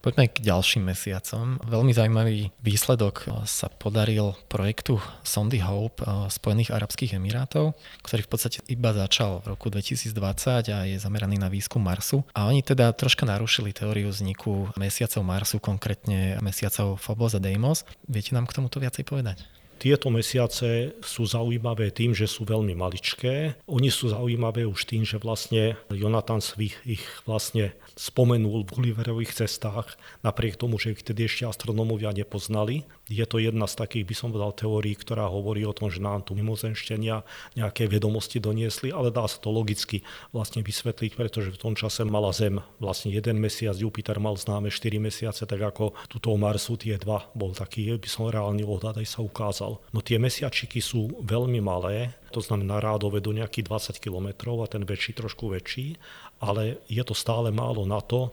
[0.00, 1.60] Poďme k ďalším mesiacom.
[1.60, 6.00] Veľmi zaujímavý výsledok sa podaril projektu Sondy Hope
[6.32, 11.52] Spojených Arabských Emirátov, ktorý v podstate iba začal v roku 2020 a je zameraný na
[11.52, 12.24] výskum Marsu.
[12.32, 17.84] A oni teda troška narušili teóriu vzniku mesiacov Marsu, konkrétne mesiacov Phobos a Deimos.
[18.08, 19.44] Viete nám k tomuto viacej povedať?
[19.80, 23.56] Tieto mesiace sú zaujímavé tým, že sú veľmi maličké.
[23.64, 30.00] Oni sú zaujímavé už tým, že vlastne Jonathan Svich ich vlastne spomenul v Gulliverových cestách,
[30.24, 32.88] napriek tomu, že ich tedy ešte astronómovia nepoznali.
[33.12, 36.24] Je to jedna z takých, by som povedal, teórií, ktorá hovorí o tom, že nám
[36.24, 37.28] tu mimozenštenia
[37.60, 40.00] nejaké vedomosti doniesli, ale dá sa to logicky
[40.32, 44.96] vlastne vysvetliť, pretože v tom čase mala Zem vlastne jeden mesiac, Jupiter mal známe 4
[44.96, 49.20] mesiace, tak ako tuto Marsu tie dva bol taký, by som reálny odhad aj sa
[49.20, 49.76] ukázal.
[49.92, 54.28] No tie mesiačiky sú veľmi malé, to znamená rádové do nejakých 20 km
[54.62, 55.98] a ten väčší trošku väčší,
[56.40, 58.32] ale je to stále málo na to,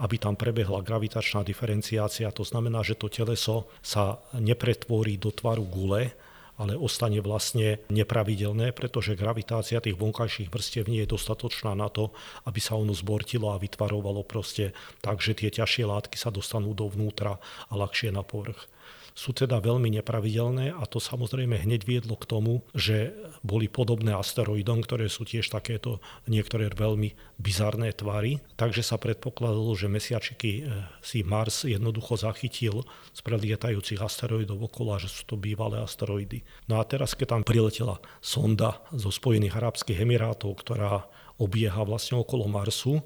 [0.00, 2.32] aby tam prebehla gravitačná diferenciácia.
[2.34, 6.10] To znamená, že to teleso sa nepretvorí do tvaru gule,
[6.58, 12.12] ale ostane vlastne nepravidelné, pretože gravitácia tých vonkajších vrstiev nie je dostatočná na to,
[12.44, 17.40] aby sa ono zbortilo a vytvarovalo proste tak, že tie ťažšie látky sa dostanú dovnútra
[17.68, 18.68] a ľahšie na povrch
[19.12, 23.12] sú teda veľmi nepravidelné a to samozrejme hneď viedlo k tomu, že
[23.44, 28.40] boli podobné asteroidom, ktoré sú tiež takéto niektoré veľmi bizarné tvary.
[28.56, 30.62] Takže sa predpokladalo, že mesiačiky e,
[31.04, 36.44] si Mars jednoducho zachytil z prelietajúcich asteroidov okolo že sú to bývalé asteroidy.
[36.68, 41.08] No a teraz, keď tam priletela sonda zo Spojených Arabských Emirátov, ktorá
[41.40, 43.02] obieha vlastne okolo Marsu,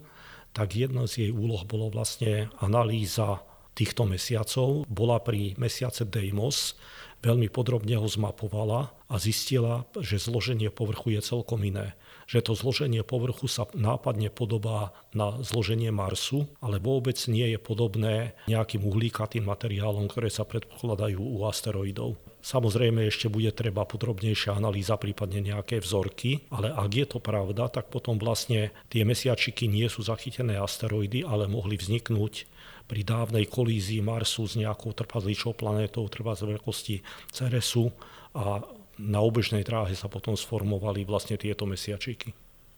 [0.56, 3.44] tak jedna z jej úloh bolo vlastne analýza
[3.76, 4.88] týchto mesiacov.
[4.88, 6.72] Bola pri mesiace Deimos,
[7.20, 11.92] veľmi podrobne ho zmapovala a zistila, že zloženie povrchu je celkom iné.
[12.26, 18.34] Že to zloženie povrchu sa nápadne podobá na zloženie Marsu, ale vôbec nie je podobné
[18.50, 22.18] nejakým uhlíkatým materiálom, ktoré sa predpokladajú u asteroidov.
[22.46, 27.90] Samozrejme ešte bude treba podrobnejšia analýza, prípadne nejaké vzorky, ale ak je to pravda, tak
[27.90, 32.46] potom vlastne tie mesiačiky nie sú zachytené asteroidy, ale mohli vzniknúť
[32.86, 37.02] pri dávnej kolízii Marsu s nejakou trpazličou planétou trvá z veľkosti
[37.34, 37.90] Ceresu
[38.32, 38.62] a
[38.96, 42.32] na obežnej dráhe sa potom sformovali vlastne tieto mesiačiky.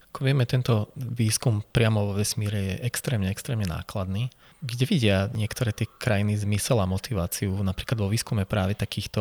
[0.08, 4.32] Ako vieme, tento výskum priamo vo vesmíre je extrémne, extrémne nákladný.
[4.58, 9.20] Kde vidia niektoré tie krajiny zmysel a motiváciu napríklad vo výskume práve takýchto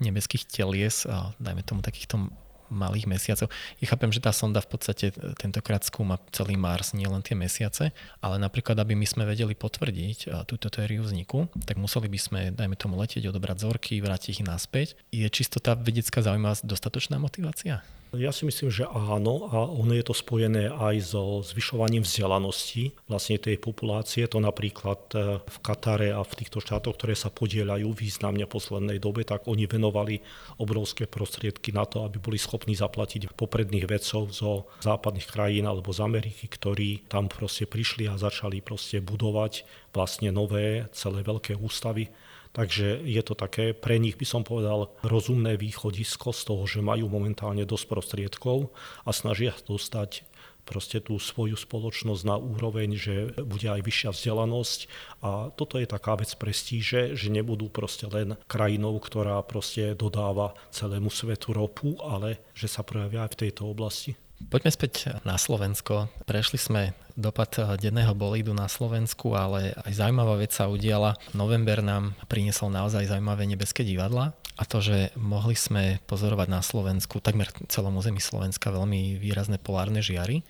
[0.00, 2.30] nebeských telies, a dajme tomu takýchto
[2.70, 3.50] malých mesiacov.
[3.82, 7.90] Ja chápem, že tá sonda v podstate tentokrát skúma celý Mars, nie len tie mesiace,
[8.22, 12.78] ale napríklad, aby my sme vedeli potvrdiť túto teóriu vzniku, tak museli by sme, dajme
[12.78, 14.94] tomu, letieť, odobrať zorky, vrátiť ich naspäť.
[15.10, 17.82] Je čisto tá vedecká zaujímavosť dostatočná motivácia?
[18.10, 23.38] Ja si myslím, že áno a ono je to spojené aj so zvyšovaním vzdelanosti vlastne
[23.38, 24.26] tej populácie.
[24.26, 28.98] To napríklad e, v Katare a v týchto štátoch, ktoré sa podielajú významne v poslednej
[28.98, 30.26] dobe, tak oni venovali
[30.58, 36.02] obrovské prostriedky na to, aby boli schopní zaplatiť popredných vedcov zo západných krajín alebo z
[36.02, 39.62] Ameriky, ktorí tam proste prišli a začali proste budovať
[39.94, 42.10] vlastne nové celé veľké ústavy
[42.50, 47.06] Takže je to také, pre nich by som povedal, rozumné východisko z toho, že majú
[47.06, 48.74] momentálne dosť prostriedkov
[49.06, 50.26] a snažia dostať
[50.70, 54.80] proste tú svoju spoločnosť na úroveň, že bude aj vyššia vzdelanosť
[55.22, 61.10] a toto je taká vec prestíže, že nebudú proste len krajinou, ktorá proste dodáva celému
[61.10, 64.14] svetu ropu, ale že sa projavia aj v tejto oblasti.
[64.48, 66.08] Poďme späť na Slovensko.
[66.24, 71.20] Prešli sme dopad denného bolídu na Slovensku, ale aj zaujímavá vec sa udiala.
[71.36, 77.20] November nám priniesol naozaj zaujímavé nebeské divadla a to, že mohli sme pozorovať na Slovensku,
[77.20, 80.40] takmer celom území Slovenska, veľmi výrazné polárne žiary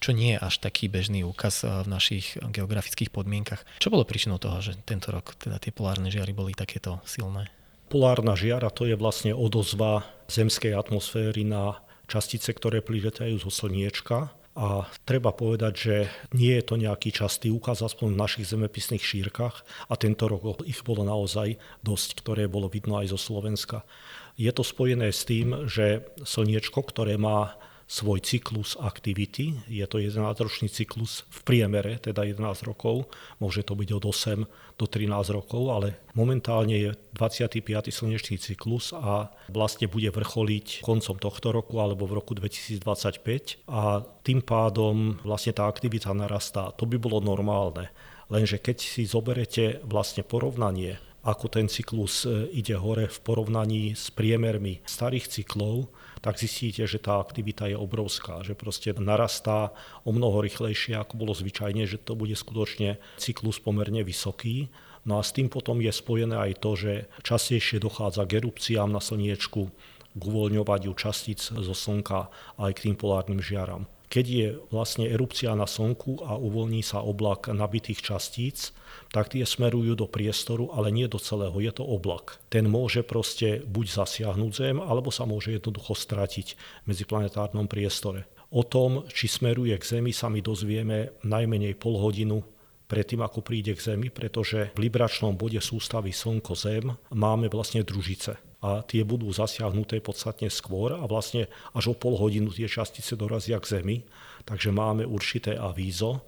[0.00, 3.60] čo nie je až taký bežný úkaz v našich geografických podmienkach.
[3.78, 7.52] Čo bolo príčinou toho, že tento rok teda tie polárne žiary boli takéto silné?
[7.92, 11.76] Polárna žiara to je vlastne odozva zemskej atmosféry na
[12.10, 14.34] častice, ktoré priletajú zo slniečka.
[14.58, 15.96] A treba povedať, že
[16.34, 19.62] nie je to nejaký častý úkaz, aspoň v našich zemepisných šírkach.
[19.86, 21.54] A tento rok ich bolo naozaj
[21.86, 23.86] dosť, ktoré bolo vidno aj zo Slovenska.
[24.34, 27.54] Je to spojené s tým, že slniečko, ktoré má
[27.90, 29.58] svoj cyklus aktivity.
[29.66, 33.10] Je to 11-ročný cyklus v priemere, teda 11 rokov.
[33.42, 37.66] Môže to byť od 8 do 13 rokov, ale momentálne je 25.
[37.90, 44.38] slnečný cyklus a vlastne bude vrcholiť koncom tohto roku alebo v roku 2025 a tým
[44.38, 46.70] pádom vlastne tá aktivita narastá.
[46.78, 47.90] To by bolo normálne.
[48.30, 54.08] Lenže keď si zoberete vlastne porovnanie ako ten cyklus e, ide hore v porovnaní s
[54.08, 59.72] priemermi starých cyklov, tak zistíte, že tá aktivita je obrovská, že proste narastá
[60.04, 64.68] o mnoho rýchlejšie, ako bolo zvyčajne, že to bude skutočne cyklus pomerne vysoký.
[65.08, 66.92] No a s tým potom je spojené aj to, že
[67.24, 69.72] častejšie dochádza k erupciám na slniečku,
[70.10, 72.28] k uvoľňovaniu častíc zo Slnka
[72.60, 73.88] aj k tým polárnym žiaram.
[74.10, 78.74] Keď je vlastne erupcia na Slnku a uvoľní sa oblak nabitých častíc,
[79.14, 82.42] tak tie smerujú do priestoru, ale nie do celého, je to oblak.
[82.50, 88.26] Ten môže proste buď zasiahnuť Zem, alebo sa môže jednoducho stratiť v medziplanetárnom priestore.
[88.50, 92.42] O tom, či smeruje k Zemi, sa my dozvieme najmenej pol hodinu
[92.90, 98.84] predtým, ako príde k Zemi, pretože v libračnom bode sústavy Slnko-Zem máme vlastne družice a
[98.84, 103.80] tie budú zasiahnuté podstatne skôr a vlastne až o pol hodinu tie častice dorazia k
[103.80, 104.04] Zemi,
[104.44, 106.20] takže máme určité avízo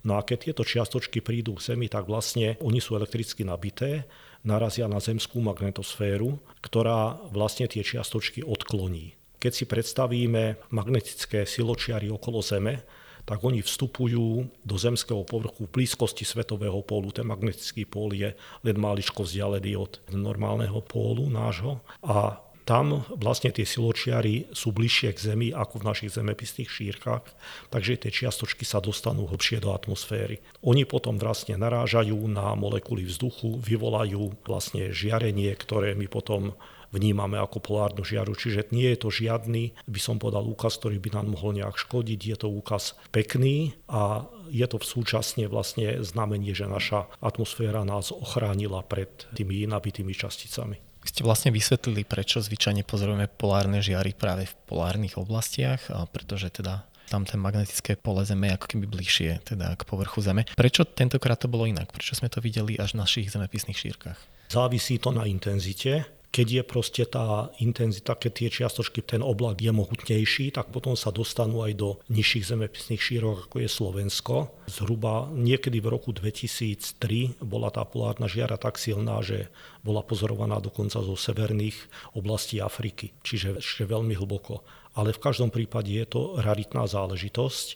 [0.00, 4.08] No a keď tieto čiastočky prídu k Zemi, tak vlastne oni sú elektricky nabité,
[4.40, 9.12] narazia na zemskú magnetosféru, ktorá vlastne tie čiastočky odkloní.
[9.40, 12.80] Keď si predstavíme magnetické siločiary okolo Zeme,
[13.24, 17.10] tak oni vstupujú do zemského povrchu v blízkosti svetového pólu.
[17.10, 18.32] Ten magnetický pól je
[18.64, 25.34] len maličko vzdialený od normálneho pólu nášho a tam vlastne tie siločiary sú bližšie k
[25.34, 27.26] Zemi ako v našich zemepisných šírkach,
[27.66, 30.38] takže tie čiastočky sa dostanú hlbšie do atmosféry.
[30.62, 36.54] Oni potom vlastne narážajú na molekuly vzduchu, vyvolajú vlastne žiarenie, ktoré my potom
[36.90, 38.34] vnímame ako polárnu žiaru.
[38.34, 42.20] Čiže nie je to žiadny, by som povedal, úkaz, ktorý by nám mohol nejak škodiť.
[42.20, 48.10] Je to úkaz pekný a je to v súčasne vlastne znamenie, že naša atmosféra nás
[48.10, 54.54] ochránila pred tými nabitými časticami ste vlastne vysvetlili, prečo zvyčajne pozorujeme polárne žiary práve v
[54.68, 59.82] polárnych oblastiach, pretože teda tam ten magnetické pole Zeme je ako keby bližšie teda k
[59.82, 60.46] povrchu Zeme.
[60.54, 61.90] Prečo tentokrát to bolo inak?
[61.90, 64.20] Prečo sme to videli až v našich zemepisných šírkach?
[64.52, 69.74] Závisí to na intenzite keď je proste tá intenzita, keď tie čiastočky, ten oblak je
[69.74, 74.34] mohutnejší, tak potom sa dostanú aj do nižších zemepisných šírok, ako je Slovensko.
[74.70, 79.50] Zhruba niekedy v roku 2003 bola tá polárna žiara tak silná, že
[79.82, 81.76] bola pozorovaná dokonca zo severných
[82.14, 84.62] oblastí Afriky, čiže ešte veľmi hlboko.
[84.94, 87.66] Ale v každom prípade je to raritná záležitosť.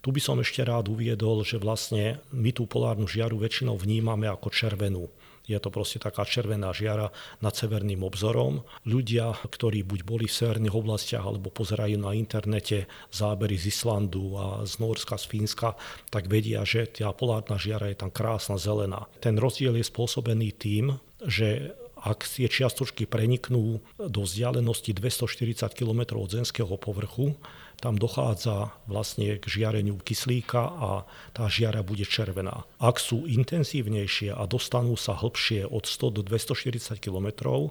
[0.00, 4.48] Tu by som ešte rád uviedol, že vlastne my tú polárnu žiaru väčšinou vnímame ako
[4.48, 5.12] červenú.
[5.50, 7.10] Je to proste taká červená žiara
[7.42, 8.62] nad severným obzorom.
[8.86, 14.62] Ľudia, ktorí buď boli v severných oblastiach alebo pozerajú na internete zábery z Islandu a
[14.62, 15.74] z Norska, z Fínska,
[16.14, 19.10] tak vedia, že tá polárna žiara je tam krásna zelená.
[19.18, 20.94] Ten rozdiel je spôsobený tým,
[21.26, 27.36] že ak tie čiastočky preniknú do vzdialenosti 240 km od zemského povrchu,
[27.80, 30.90] tam dochádza vlastne k žiareniu kyslíka a
[31.32, 32.68] tá žiara bude červená.
[32.76, 37.28] Ak sú intenzívnejšie a dostanú sa hlbšie od 100 do 240 km,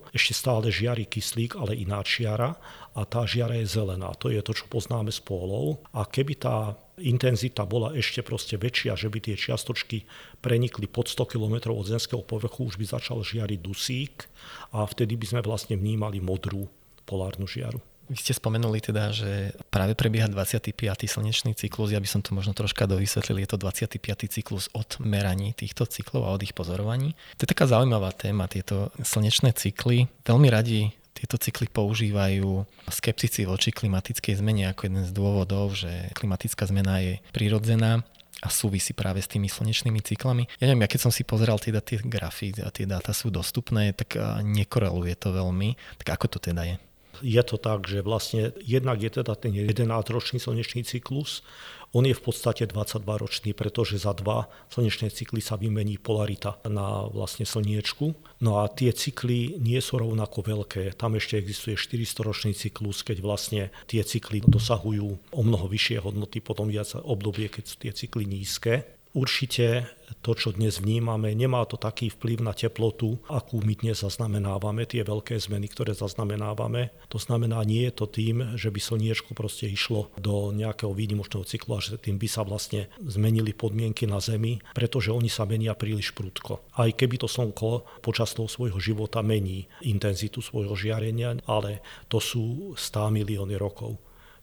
[0.10, 2.58] ešte stále žiari kyslík, ale iná žiara
[2.98, 4.10] a tá žiara je zelená.
[4.17, 5.86] To je to, čo poznáme z pólov.
[5.93, 10.04] A keby tá intenzita bola ešte proste väčšia, že by tie čiastočky
[10.44, 14.27] prenikli pod 100 km od zemského povrchu, už by začal žiariť dusík
[14.75, 16.67] a vtedy by sme vlastne vnímali modrú
[17.08, 17.79] polárnu žiaru.
[18.10, 20.74] Vy ste spomenuli teda, že práve prebieha 25.
[21.06, 21.94] slnečný cyklus.
[21.94, 23.46] Ja by som to možno troška dovysvetlil.
[23.46, 24.02] Je to 25.
[24.34, 27.14] cyklus od meraní týchto cyklov a od ich pozorovaní.
[27.38, 30.10] To je taká zaujímavá téma, tieto slnečné cykly.
[30.26, 36.66] Veľmi radi tieto cykly používajú skeptici voči klimatickej zmene ako jeden z dôvodov, že klimatická
[36.66, 38.02] zmena je prirodzená
[38.40, 40.48] a súvisí práve s tými slnečnými cyklami.
[40.64, 43.92] Ja neviem, ja keď som si pozeral teda tie grafy a tie dáta sú dostupné,
[43.92, 45.76] tak nekoreluje to veľmi.
[46.00, 46.76] Tak ako to teda je?
[47.22, 51.44] Je to tak, že vlastne jednak je teda ten 11-ročný slnečný cyklus,
[51.90, 57.50] on je v podstate 22-ročný, pretože za dva slnečné cykly sa vymení polarita na vlastne
[57.50, 58.13] slniečku.
[58.46, 60.94] No a tie cykly nie sú rovnako veľké.
[60.94, 66.70] Tam ešte existuje 400-ročný cyklus, keď vlastne tie cykly dosahujú o mnoho vyššie hodnoty, potom
[66.70, 68.98] viac obdobie, keď sú tie cykly nízke.
[69.10, 69.90] Určite
[70.22, 75.02] to, čo dnes vnímame, nemá to taký vplyv na teplotu, akú my dnes zaznamenávame, tie
[75.02, 76.94] veľké zmeny, ktoré zaznamenávame.
[77.10, 81.78] To znamená, nie je to tým, že by slniečko proste išlo do nejakého výnimočného cyklu
[81.78, 86.14] a že tým by sa vlastne zmenili podmienky na Zemi, pretože oni sa menia príliš
[86.14, 86.62] prudko.
[86.78, 91.82] Aj keby to Slnko počas toho svojho života mení intenzitu svojho žiarenia, ale
[92.14, 93.98] to sú 100 milióny rokov.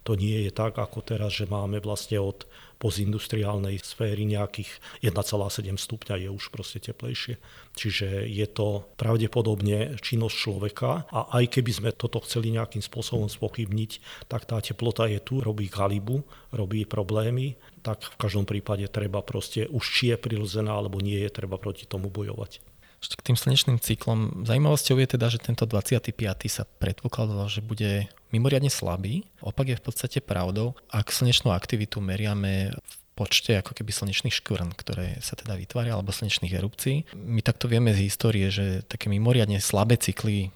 [0.06, 2.46] To nie je tak, ako teraz, že máme vlastne od
[2.76, 4.68] postindustriálnej sféry nejakých
[5.00, 7.40] 1,7 stupňa je už proste teplejšie.
[7.76, 14.24] Čiže je to pravdepodobne činnosť človeka a aj keby sme toto chceli nejakým spôsobom spochybniť,
[14.28, 19.68] tak tá teplota je tu, robí galibu, robí problémy, tak v každom prípade treba proste,
[19.68, 22.75] už či je prirodzená alebo nie je, treba proti tomu bojovať.
[23.14, 24.42] K tým slnečným cyklom.
[24.42, 26.10] Zaujímavosťou je teda, že tento 25.
[26.50, 29.22] sa predpokladalo, že bude mimoriadne slabý.
[29.38, 30.74] Opak je v podstate pravdou.
[30.90, 36.12] Ak slnečnú aktivitu meriame v počte ako keby slnečných škvrn, ktoré sa teda vytvária, alebo
[36.12, 37.08] slnečných erupcií.
[37.16, 40.52] My takto vieme z histórie, že také mimoriadne slabé cykly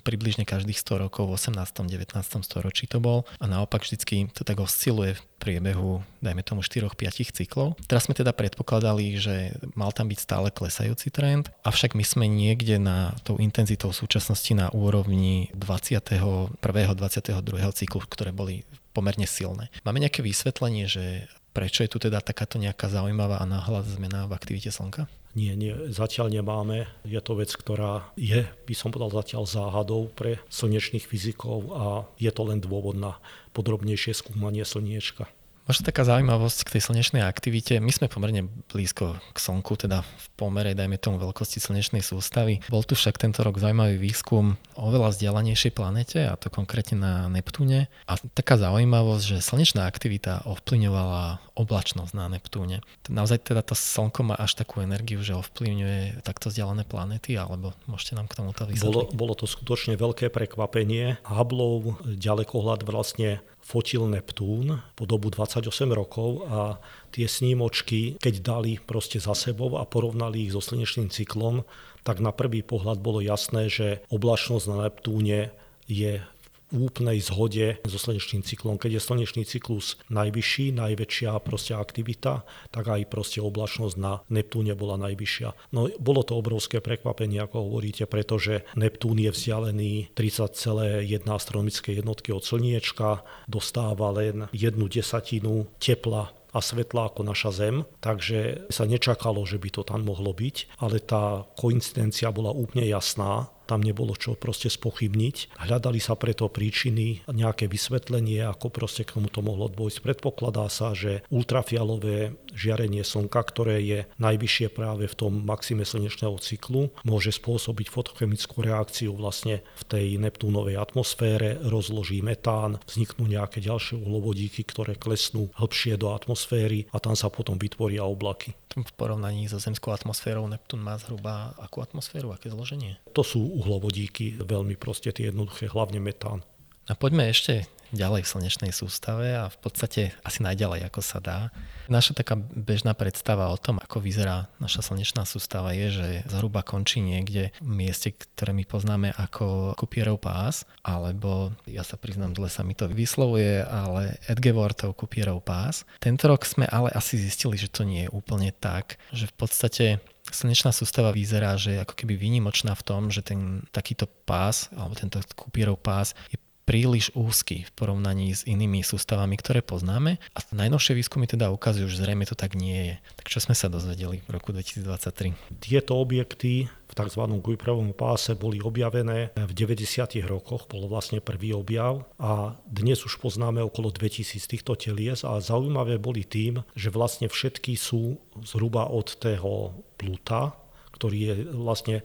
[0.00, 1.84] približne každých 100 rokov, v 18.
[1.84, 2.16] 19.
[2.42, 7.78] storočí to bol a naopak vždycky to tak osciluje v priebehu, dajme tomu 4-5 cyklov.
[7.86, 12.80] Teraz sme teda predpokladali, že mal tam byť stále klesajúci trend, avšak my sme niekde
[12.80, 16.58] na tou intenzitou súčasnosti na úrovni 21.
[16.58, 17.38] 22.
[17.76, 18.66] cyklu, ktoré boli
[18.96, 19.70] pomerne silné.
[19.86, 24.38] Máme nejaké vysvetlenie, že prečo je tu teda takáto nejaká zaujímavá a náhľad zmena v
[24.38, 25.10] aktivite Slnka?
[25.34, 26.86] Nie, nie, zatiaľ nemáme.
[27.02, 32.30] Je to vec, ktorá je, by som povedal, zatiaľ záhadou pre slnečných fyzikov a je
[32.30, 33.18] to len dôvod na
[33.58, 35.26] podrobnejšie skúmanie slniečka.
[35.68, 37.76] Možno taká zaujímavosť k tej slnečnej aktivite.
[37.76, 42.64] My sme pomerne blízko k Slnku, teda v pomere, dajme tomu, veľkosti slnečnej sústavy.
[42.72, 47.28] Bol tu však tento rok zaujímavý výskum o veľa vzdialenejšej planete, a to konkrétne na
[47.28, 47.92] Neptúne.
[48.08, 52.80] A taká zaujímavosť, že slnečná aktivita ovplyvňovala oblačnosť na Neptúne.
[53.12, 58.16] Naozaj teda to Slnko má až takú energiu, že ovplyvňuje takto vzdialené planety, alebo môžete
[58.16, 58.88] nám k tomuto vysvetliť?
[58.88, 61.20] Bolo, bolo to skutočne veľké prekvapenie.
[61.28, 66.80] Hubbleov ďalekohľad vlastne fotil Neptún po dobu 28 rokov a
[67.12, 71.68] tie snímočky, keď dali proste za sebou a porovnali ich so slnečným cyklom,
[72.00, 75.52] tak na prvý pohľad bolo jasné, že oblačnosť na Neptúne
[75.84, 76.24] je
[76.72, 78.76] úplnej zhode so slnečným cyklom.
[78.76, 85.00] Keď je slnečný cyklus najvyšší, najväčšia proste aktivita, tak aj proste oblačnosť na Neptúne bola
[85.00, 85.72] najvyššia.
[85.72, 92.44] No bolo to obrovské prekvapenie, ako hovoríte, pretože Neptún je vzdialený 30,1 astronomické jednotky od
[92.44, 99.60] Slniečka, dostáva len jednu desatinu tepla a svetla ako naša Zem, takže sa nečakalo, že
[99.60, 104.72] by to tam mohlo byť, ale tá koincidencia bola úplne jasná tam nebolo čo proste
[104.72, 105.60] spochybniť.
[105.60, 110.00] Hľadali sa preto príčiny, nejaké vysvetlenie, ako proste k tomu to mohlo dôjsť.
[110.00, 116.88] Predpokladá sa, že ultrafialové žiarenie slnka, ktoré je najvyššie práve v tom maxime slnečného cyklu,
[117.04, 124.64] môže spôsobiť fotochemickú reakciu vlastne v tej Neptúnovej atmosfére, rozloží metán, vzniknú nejaké ďalšie uhlovodíky,
[124.64, 128.56] ktoré klesnú hlbšie do atmosféry a tam sa potom vytvoria oblaky.
[128.78, 133.00] V porovnaní so zemskou atmosférou Neptún má zhruba akú atmosféru, aké zloženie?
[133.16, 136.46] To sú uhlovodíky, veľmi proste tie jednoduché, hlavne metán.
[136.86, 141.40] A poďme ešte ďalej v slnečnej sústave a v podstate asi najďalej, ako sa dá.
[141.88, 147.00] Naša taká bežná predstava o tom, ako vyzerá naša slnečná sústava je, že zhruba končí
[147.00, 152.60] niekde v mieste, ktoré my poznáme ako Kupierov pás, alebo ja sa priznám, dle sa
[152.60, 155.88] mi to vyslovuje, ale Edgeworthov Kupierov pás.
[156.00, 159.86] Tento rok sme ale asi zistili, že to nie je úplne tak, že v podstate
[160.28, 164.92] Slnečná sústava vyzerá, že je ako keby výnimočná v tom, že ten takýto pás, alebo
[164.92, 166.36] tento Kupierov pás je
[166.68, 172.04] príliš úzky v porovnaní s inými sústavami, ktoré poznáme a najnovšie výskumy teda ukazujú, že
[172.04, 172.94] zrejme to tak nie je.
[173.16, 175.32] Tak čo sme sa dozvedeli v roku 2023?
[175.64, 177.24] Tieto objekty v tzv.
[177.40, 180.20] Kuiperovom páse boli objavené v 90.
[180.28, 185.96] rokoch, bol vlastne prvý objav a dnes už poznáme okolo 2000 týchto telies a zaujímavé
[185.96, 190.52] boli tým, že vlastne všetky sú zhruba od toho Pluta,
[190.92, 191.96] ktorý je vlastne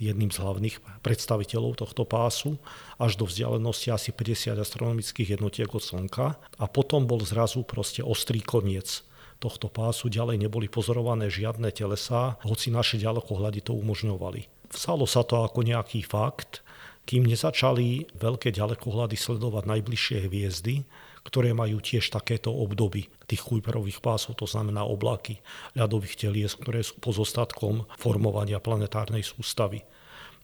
[0.00, 2.56] jedným z hlavných predstaviteľov tohto pásu
[2.96, 8.40] až do vzdialenosti asi 50 astronomických jednotiek od Slnka a potom bol zrazu proste ostrý
[8.40, 9.04] koniec
[9.42, 14.72] tohto pásu, ďalej neboli pozorované žiadne telesá, hoci naše ďalekohľady to umožňovali.
[14.72, 16.64] Vsalo sa to ako nejaký fakt,
[17.04, 20.88] kým nezačali veľké ďalekohľady sledovať najbližšie hviezdy,
[21.24, 25.40] ktoré majú tiež takéto obdoby tých Kuiperových pásov, to znamená oblaky
[25.72, 29.82] ľadových telies, ktoré sú pozostatkom formovania planetárnej sústavy.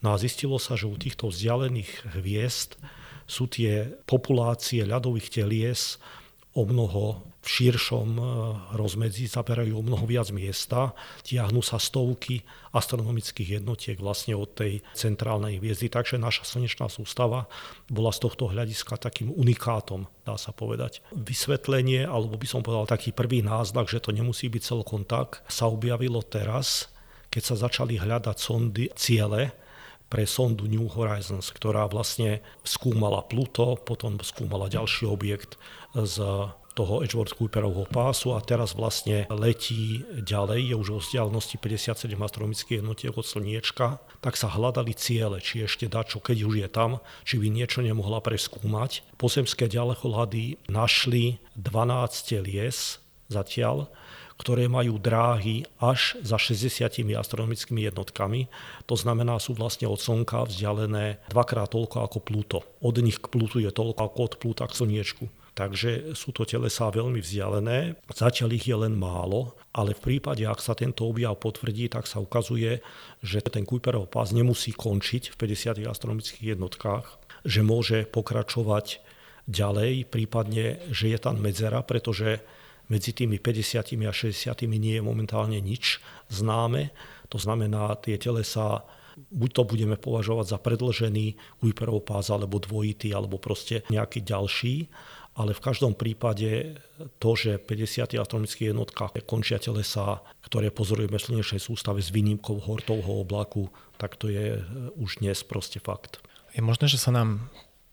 [0.01, 2.81] No a zistilo sa, že u týchto vzdialených hviezd
[3.29, 6.01] sú tie populácie ľadových telies
[6.55, 8.23] o mnoho v širšom e,
[8.77, 10.93] rozmedzi, zaberajú o mnoho viac miesta,
[11.25, 12.45] tiahnu sa stovky
[12.77, 17.49] astronomických jednotiek vlastne od tej centrálnej hviezdy, takže naša slnečná sústava
[17.89, 21.01] bola z tohto hľadiska takým unikátom, dá sa povedať.
[21.17, 25.65] Vysvetlenie, alebo by som povedal taký prvý náznak, že to nemusí byť celkom tak, sa
[25.65, 26.93] objavilo teraz,
[27.33, 29.55] keď sa začali hľadať sondy, ciele,
[30.11, 35.57] pre sondu New Horizons, ktorá vlastne skúmala Pluto, potom skúmala ďalší objekt
[35.95, 36.19] z
[36.75, 42.79] toho Edgeworth Kuiperovho pásu a teraz vlastne letí ďalej, je už o vzdialenosti 57 astronomických
[42.81, 47.03] jednotiek od Slniečka, tak sa hľadali ciele, či ešte dá čo, keď už je tam,
[47.27, 49.03] či by niečo nemohla preskúmať.
[49.19, 53.87] Pozemské ďalekohľady našli 12 lies zatiaľ,
[54.41, 58.49] ktoré majú dráhy až za 60 astronomickými jednotkami.
[58.89, 62.59] To znamená, sú vlastne od Slnka vzdialené dvakrát toľko ako Pluto.
[62.81, 65.29] Od nich k Plutu je toľko ako od Pluta k Slniečku.
[65.53, 70.63] Takže sú to telesá veľmi vzdialené, zatiaľ ich je len málo, ale v prípade, ak
[70.63, 72.81] sa tento objav potvrdí, tak sa ukazuje,
[73.21, 77.05] že ten Kuiperov pás nemusí končiť v 50 astronomických jednotkách,
[77.45, 79.05] že môže pokračovať
[79.51, 82.41] ďalej, prípadne, že je tam medzera, pretože
[82.91, 86.91] medzi tými 50 a 60 nie je momentálne nič známe.
[87.31, 88.83] To znamená, tie telesá
[89.31, 94.91] buď to budeme považovať za predlžený Kuiperov pás, alebo dvojitý, alebo proste nejaký ďalší
[95.39, 96.77] ale v každom prípade
[97.23, 103.23] to, že 50 astronomických jednotkách končia telesa, ktoré pozorujeme v slnečnej sústave s výnimkou hortovho
[103.23, 104.59] oblaku, tak to je
[104.99, 106.19] už dnes proste fakt.
[106.51, 107.47] Je možné, že sa nám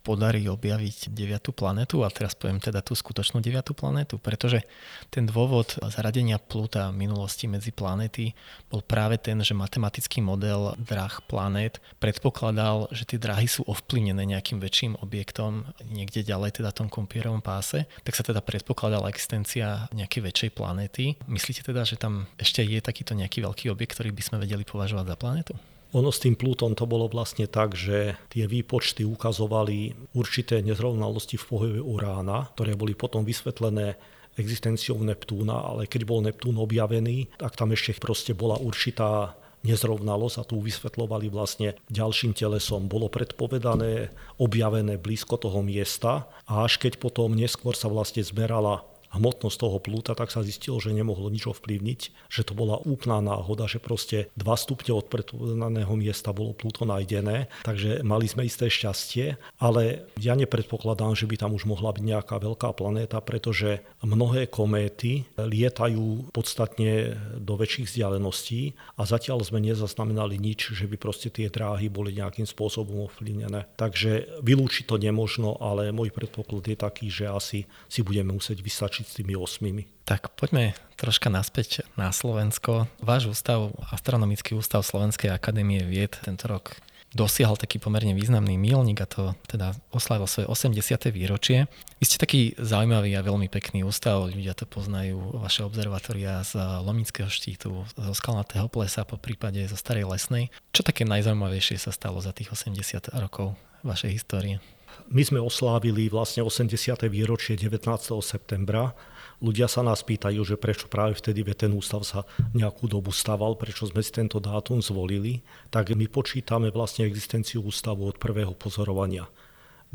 [0.08, 4.64] podarí objaviť deviatú planetu a teraz poviem teda tú skutočnú deviatú planetu, pretože
[5.12, 8.32] ten dôvod zaradenia Pluta v minulosti medzi planéty
[8.72, 14.64] bol práve ten, že matematický model drah planét predpokladal, že tie dráhy sú ovplyvnené nejakým
[14.64, 20.50] väčším objektom niekde ďalej, teda tom kompierovom páse, tak sa teda predpokladala existencia nejakej väčšej
[20.56, 21.20] planéty.
[21.28, 25.06] Myslíte teda, že tam ešte je takýto nejaký veľký objekt, ktorý by sme vedeli považovať
[25.12, 25.56] za planetu?
[25.96, 31.48] Ono s tým Pluton to bolo vlastne tak, že tie výpočty ukazovali určité nezrovnalosti v
[31.48, 33.96] pohybe Urána, ktoré boli potom vysvetlené
[34.38, 39.34] existenciou Neptúna, ale keď bol Neptún objavený, tak tam ešte proste bola určitá
[39.66, 42.86] nezrovnalosť a tu vysvetlovali vlastne ďalším telesom.
[42.86, 48.86] Bolo predpovedané, objavené blízko toho miesta a až keď potom neskôr sa vlastne zmerala
[49.18, 53.66] hmotnosť toho plúta, tak sa zistilo, že nemohlo nič ovplyvniť, že to bola úplná náhoda,
[53.66, 59.42] že proste 2 stupne od predpovedaného miesta bolo Pluto najdené, takže mali sme isté šťastie,
[59.58, 65.26] ale ja nepredpokladám, že by tam už mohla byť nejaká veľká planéta, pretože mnohé kométy
[65.40, 71.90] lietajú podstatne do väčších vzdialeností a zatiaľ sme nezaznamenali nič, že by proste tie dráhy
[71.90, 73.66] boli nejakým spôsobom ovplyvnené.
[73.80, 79.07] Takže vylúčiť to nemožno, ale môj predpoklad je taký, že asi si budeme musieť vystačiť
[79.16, 79.88] tými osmými.
[80.04, 82.92] Tak poďme troška naspäť na Slovensko.
[83.00, 86.80] Váš ústav, Astronomický ústav Slovenskej akadémie vied tento rok
[87.16, 91.10] dosiahol taký pomerne významný milník a to teda oslavil svoje 80.
[91.10, 91.66] výročie.
[91.98, 97.32] Vy ste taký zaujímavý a veľmi pekný ústav, ľudia to poznajú, vaše observatória z Lomického
[97.32, 100.54] štítu, zo Skalnatého plesa, po prípade zo Starej Lesnej.
[100.76, 104.62] Čo také najzaujímavejšie sa stalo za tých 80 rokov vašej histórie?
[105.08, 107.08] My sme oslávili vlastne 80.
[107.08, 107.88] výročie 19.
[108.20, 108.92] septembra.
[109.40, 113.88] Ľudia sa nás pýtajú, že prečo práve vtedy ten ústav sa nejakú dobu staval, prečo
[113.88, 115.46] sme si tento dátum zvolili.
[115.72, 119.32] Tak my počítame vlastne existenciu ústavu od prvého pozorovania.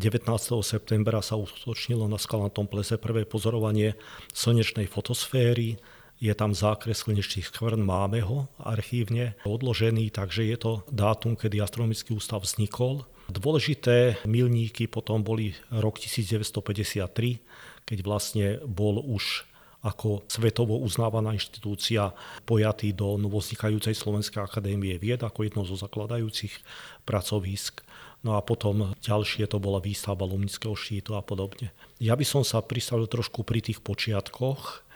[0.01, 0.25] 19.
[0.65, 3.93] septembra sa uskutočnilo na Skalnatom plese prvé pozorovanie
[4.33, 5.77] slnečnej fotosféry.
[6.23, 12.17] Je tam zákres slnečných skvrn, máme ho archívne odložený, takže je to dátum, kedy astronomický
[12.17, 13.05] ústav vznikol.
[13.33, 17.41] Dôležité milníky potom boli rok 1953,
[17.89, 19.49] keď vlastne bol už
[19.83, 22.15] ako svetovo uznávaná inštitúcia
[22.47, 26.55] pojatý do novoznikajúcej Slovenskej akadémie vied ako jedno zo zakladajúcich
[27.03, 27.83] pracovísk.
[28.23, 31.75] No a potom ďalšie to bola výstava Lumnického štítu a podobne.
[31.99, 34.87] Ja by som sa pristavil trošku pri tých počiatkoch,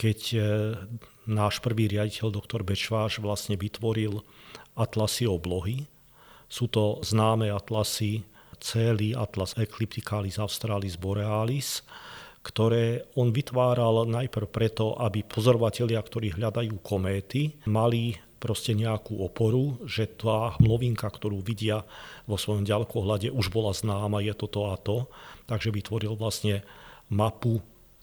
[0.00, 0.38] keď e,
[1.28, 4.24] náš prvý riaditeľ, doktor Bečváš, vlastne vytvoril
[4.72, 5.84] atlasy oblohy.
[6.52, 8.28] Sú to známe atlasy,
[8.60, 11.80] celý atlas Eclipticalis Australis Borealis,
[12.44, 20.10] ktoré on vytváral najprv preto, aby pozorovatelia, ktorí hľadajú kométy, mali proste nejakú oporu, že
[20.12, 21.86] tá hmlovinka, ktorú vidia
[22.28, 25.06] vo svojom ďalkohľade, už bola známa, je to to a to.
[25.48, 26.66] Takže vytvoril vlastne
[27.08, 27.62] mapu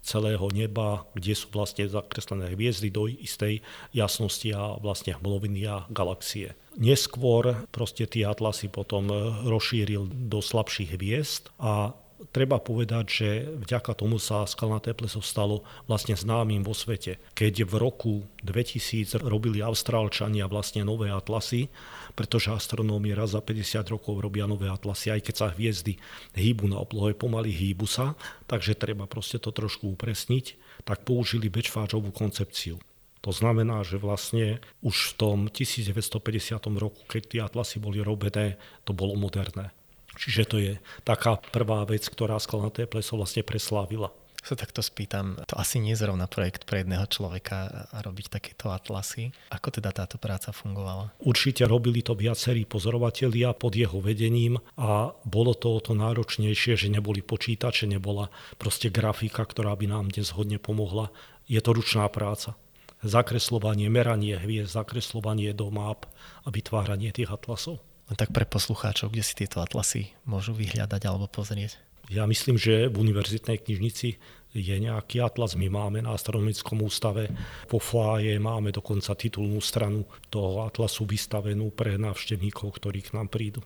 [0.10, 3.62] celého neba, kde sú vlastne zakreslené hviezdy do istej
[3.94, 6.58] jasnosti a vlastne hmloviny a galaxie.
[6.82, 9.14] Neskôr proste tie atlasy potom
[9.46, 11.94] rozšíril do slabších hviezd a
[12.36, 13.30] treba povedať, že
[13.64, 17.18] vďaka tomu sa skalnaté pleso stalo vlastne známym vo svete.
[17.34, 18.14] Keď v roku
[18.44, 21.72] 2000 robili Austrálčania vlastne nové atlasy,
[22.14, 25.96] pretože astronómi raz za 50 rokov robia nové atlasy, aj keď sa hviezdy
[26.36, 28.20] hýbu na oblohe, pomaly hýbu sa,
[28.52, 32.80] takže treba proste to trošku upresniť, tak použili Bečváčovú koncepciu.
[33.20, 38.56] To znamená, že vlastne už v tom 1950 roku, keď tie atlasy boli robené,
[38.88, 39.76] to bolo moderné.
[40.20, 40.74] Čiže to je
[41.08, 44.12] taká prvá vec, ktorá skalnaté pleso vlastne preslávila.
[44.40, 49.36] Sa takto spýtam, to asi nie je zrovna projekt pre jedného človeka robiť takéto atlasy.
[49.52, 51.12] Ako teda táto práca fungovala?
[51.20, 56.88] Určite robili to viacerí pozorovatelia pod jeho vedením a bolo to o to náročnejšie, že
[56.88, 61.12] neboli počítače, nebola proste grafika, ktorá by nám dnes hodne pomohla.
[61.52, 62.56] Je to ručná práca
[63.04, 66.08] zakreslovanie, meranie hviezd, zakreslovanie do map
[66.44, 67.80] a vytváranie tých atlasov.
[68.10, 71.78] Len tak pre poslucháčov, kde si tieto atlasy môžu vyhľadať alebo pozrieť?
[72.10, 74.18] Ja myslím, že v univerzitnej knižnici
[74.50, 75.54] je nejaký atlas.
[75.54, 77.30] My máme na astronomickom ústave
[77.70, 83.62] po foaje, máme dokonca titulnú stranu toho atlasu vystavenú pre návštevníkov, ktorí k nám prídu.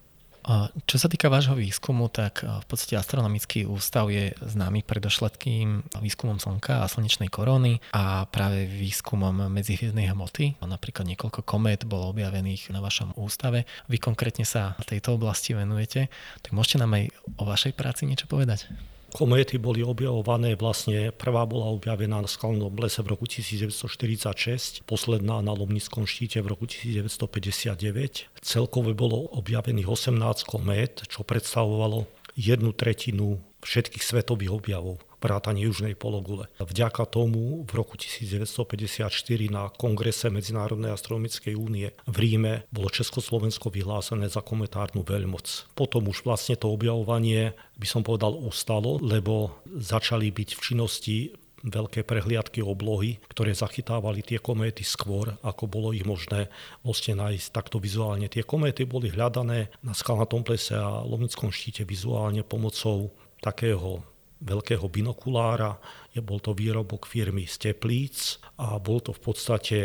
[0.84, 6.84] Čo sa týka vášho výskumu, tak v podstate astronomický ústav je známy predošletkým výskumom Slnka
[6.84, 10.60] a slnečnej koróny a práve výskumom medzihviezdnej hmoty.
[10.60, 13.64] Napríklad niekoľko komét bolo objavených na vašom ústave.
[13.88, 16.12] Vy konkrétne sa tejto oblasti venujete,
[16.44, 17.04] tak môžete nám aj
[17.40, 18.68] o vašej práci niečo povedať?
[19.14, 25.54] Kométy boli objavované, vlastne prvá bola objavená na skalnom lese v roku 1946, posledná na
[25.54, 28.34] Lomnickom štíte v roku 1959.
[28.42, 30.18] Celkové bolo objavených 18
[30.50, 36.52] komét, čo predstavovalo jednu tretinu všetkých svetových objavov vrátane južnej pologule.
[36.60, 39.08] Vďaka tomu v roku 1954
[39.48, 45.72] na kongrese Medzinárodnej astronomickej únie v Ríme bolo Československo vyhlásené za kometárnu veľmoc.
[45.80, 51.18] Potom už vlastne to objavovanie, by som povedal, ustalo, lebo začali byť v činnosti
[51.64, 56.52] veľké prehliadky oblohy, ktoré zachytávali tie kométy skôr, ako bolo ich možné
[56.84, 58.28] vlastne nájsť takto vizuálne.
[58.28, 64.04] Tie kométy boli hľadané na skalnatom plese a Lomnickom štíte vizuálne pomocou takého
[64.44, 65.80] veľkého binokulára.
[66.20, 69.80] Bol to výrobok firmy z Teplíc a bol to v podstate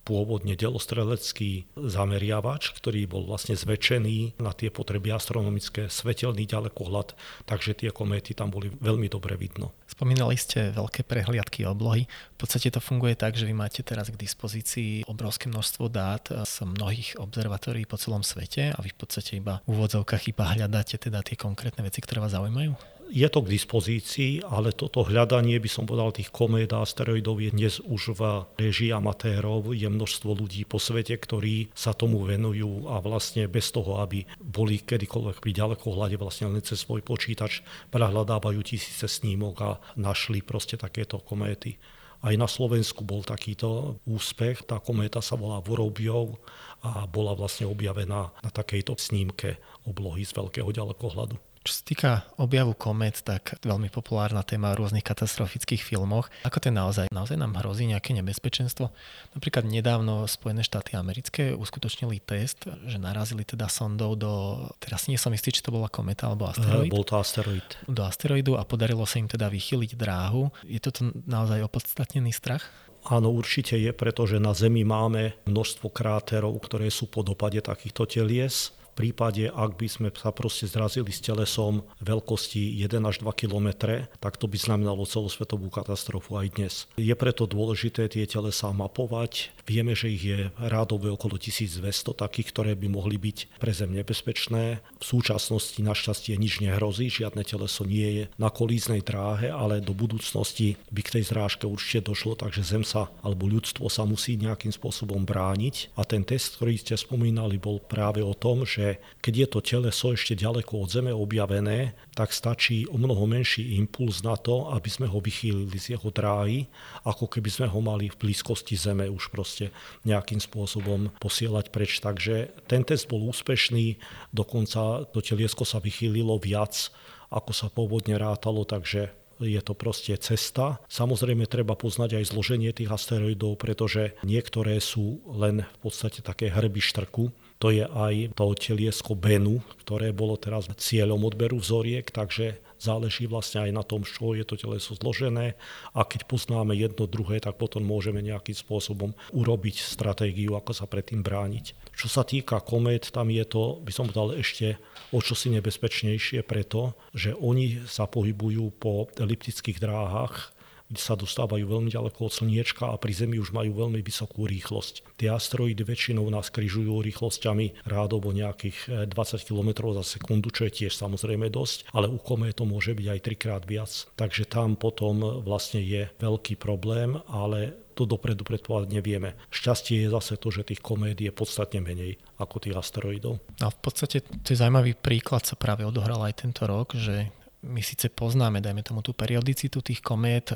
[0.00, 7.90] pôvodne delostrelecký zameriavač, ktorý bol vlastne zväčšený na tie potreby astronomické, svetelný ďalekohľad, takže tie
[7.92, 9.76] kométy tam boli veľmi dobre vidno.
[9.86, 12.08] Spomínali ste veľké prehliadky oblohy.
[12.08, 16.64] V podstate to funguje tak, že vy máte teraz k dispozícii obrovské množstvo dát z
[16.64, 21.20] mnohých observatórií po celom svete a vy v podstate iba v úvodzovkách iba hľadáte teda
[21.20, 22.99] tie konkrétne veci, ktoré vás zaujímajú?
[23.10, 27.50] Je to k dispozícii, ale toto hľadanie, by som povedal, tých komét a asteroidov je
[27.50, 29.74] dnes už v režii amatérov.
[29.74, 34.78] Je množstvo ľudí po svete, ktorí sa tomu venujú a vlastne bez toho, aby boli
[34.78, 41.18] kedykoľvek pri ďalekohľade vlastne len cez svoj počítač prehľadávajú tisíce snímok a našli proste takéto
[41.18, 41.82] kométy.
[42.20, 44.68] Aj na Slovensku bol takýto úspech.
[44.68, 46.36] Tá kométa sa volá Vorobiov
[46.84, 49.56] a bola vlastne objavená na takejto snímke
[49.88, 51.49] oblohy z veľkého ďalekohľadu.
[51.60, 56.32] Čo sa týka objavu komét, tak veľmi populárna téma v rôznych katastrofických filmoch.
[56.48, 57.12] Ako to naozaj?
[57.12, 58.88] Naozaj nám hrozí nejaké nebezpečenstvo?
[59.36, 65.36] Napríklad nedávno Spojené štáty americké uskutočnili test, že narazili teda sondou do, teraz nie som
[65.36, 66.88] istý, či to bola kometa alebo asteroid.
[66.88, 67.68] Bol to asteroid.
[67.84, 70.48] Do asteroidu a podarilo sa im teda vychyliť dráhu.
[70.64, 72.64] Je to naozaj opodstatnený strach?
[73.04, 78.79] Áno, určite je, pretože na Zemi máme množstvo kráterov, ktoré sú po dopade takýchto telies
[79.00, 84.36] prípade, ak by sme sa proste zrazili s telesom veľkosti 1 až 2 km, tak
[84.36, 86.74] to by znamenalo celosvetovú katastrofu aj dnes.
[87.00, 89.56] Je preto dôležité tie telesa mapovať.
[89.64, 91.80] Vieme, že ich je rádovo okolo 1200
[92.12, 94.84] takých, ktoré by mohli byť pre Zem nebezpečné.
[95.00, 100.76] V súčasnosti našťastie nič nehrozí, žiadne teleso nie je na kolíznej dráhe, ale do budúcnosti
[100.92, 105.24] by k tej zrážke určite došlo, takže Zem sa alebo ľudstvo sa musí nejakým spôsobom
[105.24, 105.94] brániť.
[105.96, 108.89] A ten test, ktorý ste spomínali, bol práve o tom, že
[109.20, 114.24] keď je to teleso ešte ďaleko od Zeme objavené, tak stačí o mnoho menší impuls
[114.24, 116.66] na to, aby sme ho vychýlili z jeho dráhy,
[117.06, 119.70] ako keby sme ho mali v blízkosti Zeme už proste
[120.08, 122.00] nejakým spôsobom posielať preč.
[122.00, 124.00] Takže ten test bol úspešný,
[124.34, 126.90] dokonca to teliesko sa vychýlilo viac,
[127.30, 130.76] ako sa pôvodne rátalo, takže je to proste cesta.
[130.92, 136.84] Samozrejme treba poznať aj zloženie tých asteroidov, pretože niektoré sú len v podstate také hrby
[136.84, 143.28] štrku, to je aj to teliesko Benu, ktoré bolo teraz cieľom odberu vzoriek, takže záleží
[143.28, 145.60] vlastne aj na tom, čo je to teleso zložené
[145.92, 151.20] a keď poznáme jedno druhé, tak potom môžeme nejakým spôsobom urobiť stratégiu, ako sa predtým
[151.20, 151.92] brániť.
[151.92, 154.80] Čo sa týka komét, tam je to, by som povedal, ešte
[155.12, 160.56] o čosi nebezpečnejšie preto, že oni sa pohybujú po eliptických dráhach,
[160.96, 165.18] sa dostávajú veľmi ďaleko od Slniečka a pri Zemi už majú veľmi vysokú rýchlosť.
[165.20, 170.84] Tie asteroidy väčšinou nás križujú rýchlosťami rádovo nejakých 20 eh, km za sekundu, čo je
[170.84, 173.90] tiež samozrejme dosť, ale u to môže byť aj trikrát viac.
[174.16, 179.36] Takže tam potom vlastne je veľký problém, ale to dopredu predpovedať nevieme.
[179.52, 183.44] Šťastie je zase to, že tých komét je podstatne menej ako tých asteroidov.
[183.60, 187.28] A v podstate to je zaujímavý príklad sa práve odohral aj tento rok, že
[187.60, 190.48] my síce poznáme, dajme tomu tú periodicitu tých komét,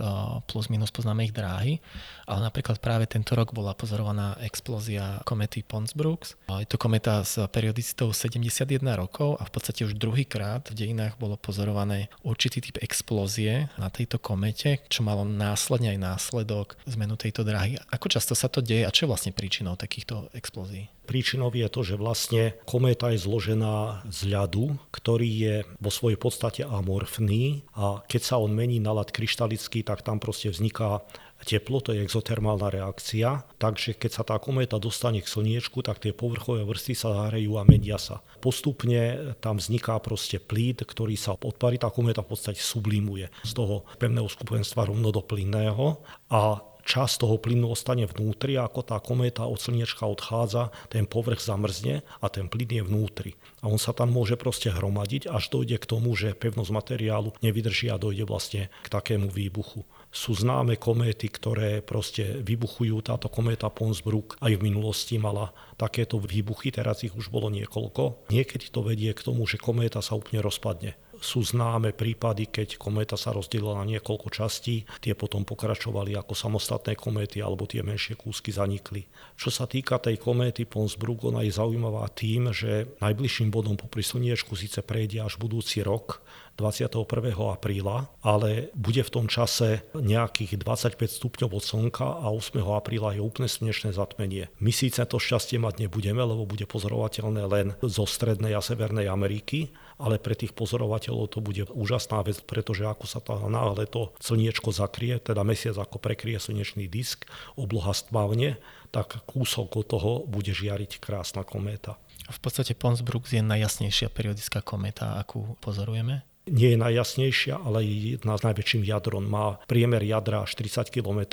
[0.48, 1.76] plus minus poznáme ich dráhy,
[2.24, 6.40] ale napríklad práve tento rok bola pozorovaná explózia komety Pons Brooks.
[6.48, 11.36] Je to kometa s periodicitou 71 rokov a v podstate už druhýkrát v dejinách bolo
[11.36, 17.76] pozorované určitý typ explózie na tejto komete, čo malo následne aj následok zmenu tejto dráhy.
[17.92, 20.88] Ako často sa to deje a čo je vlastne príčinou takýchto explózií?
[21.04, 26.62] Príčinou je to, že vlastne kométa je zložená z ľadu, ktorý je vo svojej podstate
[26.64, 31.04] amorfný a keď sa on mení na ľad kryštalický, tak tam proste vzniká
[31.44, 36.16] teplo, to je exotermálna reakcia, takže keď sa tá kométa dostane k slniečku, tak tie
[36.16, 38.24] povrchové vrstvy sa zahrejú a menia sa.
[38.40, 43.84] Postupne tam vzniká proste plít, ktorý sa odparí, tá kométa v podstate sublimuje z toho
[44.00, 46.00] pevného skupenstva rovnodoplynného
[46.32, 51.40] a časť toho plynu ostane vnútri a ako tá kométa od slniečka odchádza, ten povrch
[51.40, 53.32] zamrzne a ten plyn je vnútri.
[53.64, 57.88] A on sa tam môže proste hromadiť, až dojde k tomu, že pevnosť materiálu nevydrží
[57.88, 59.82] a dojde vlastne k takému výbuchu.
[60.14, 63.02] Sú známe kométy, ktoré proste vybuchujú.
[63.02, 68.30] Táto kométa Ponsbrook aj v minulosti mala takéto výbuchy, teraz ich už bolo niekoľko.
[68.30, 70.94] Niekedy to vedie k tomu, že kométa sa úplne rozpadne
[71.24, 76.92] sú známe prípady, keď kométa sa rozdelila na niekoľko častí, tie potom pokračovali ako samostatné
[77.00, 79.08] kométy alebo tie menšie kúsky zanikli.
[79.40, 84.52] Čo sa týka tej kométy Ponsbrook, ona je zaujímavá tým, že najbližším bodom po Slniečku
[84.52, 86.20] síce prejde až budúci rok,
[86.54, 87.34] 21.
[87.50, 92.62] apríla, ale bude v tom čase nejakých 25 stupňov od slnka a 8.
[92.62, 94.46] apríla je úplne slnečné zatmenie.
[94.62, 99.74] My síce to šťastie mať nebudeme, lebo bude pozorovateľné len zo Strednej a Severnej Ameriky,
[99.98, 104.74] ale pre tých pozorovateľov to bude úžasná vec, pretože ako sa tá náhle to slniečko
[104.74, 108.58] zakrie, teda mesiac ako prekrie slnečný disk, obloha stmavne,
[108.94, 111.98] tak kúsok od toho bude žiariť krásna kométa.
[112.30, 116.24] V podstate Pons Brooks je najjasnejšia periodická kométa, akú pozorujeme?
[116.44, 119.24] nie je najjasnejšia, ale je jedna s najväčším jadrom.
[119.24, 121.24] Má priemer jadra 40 km,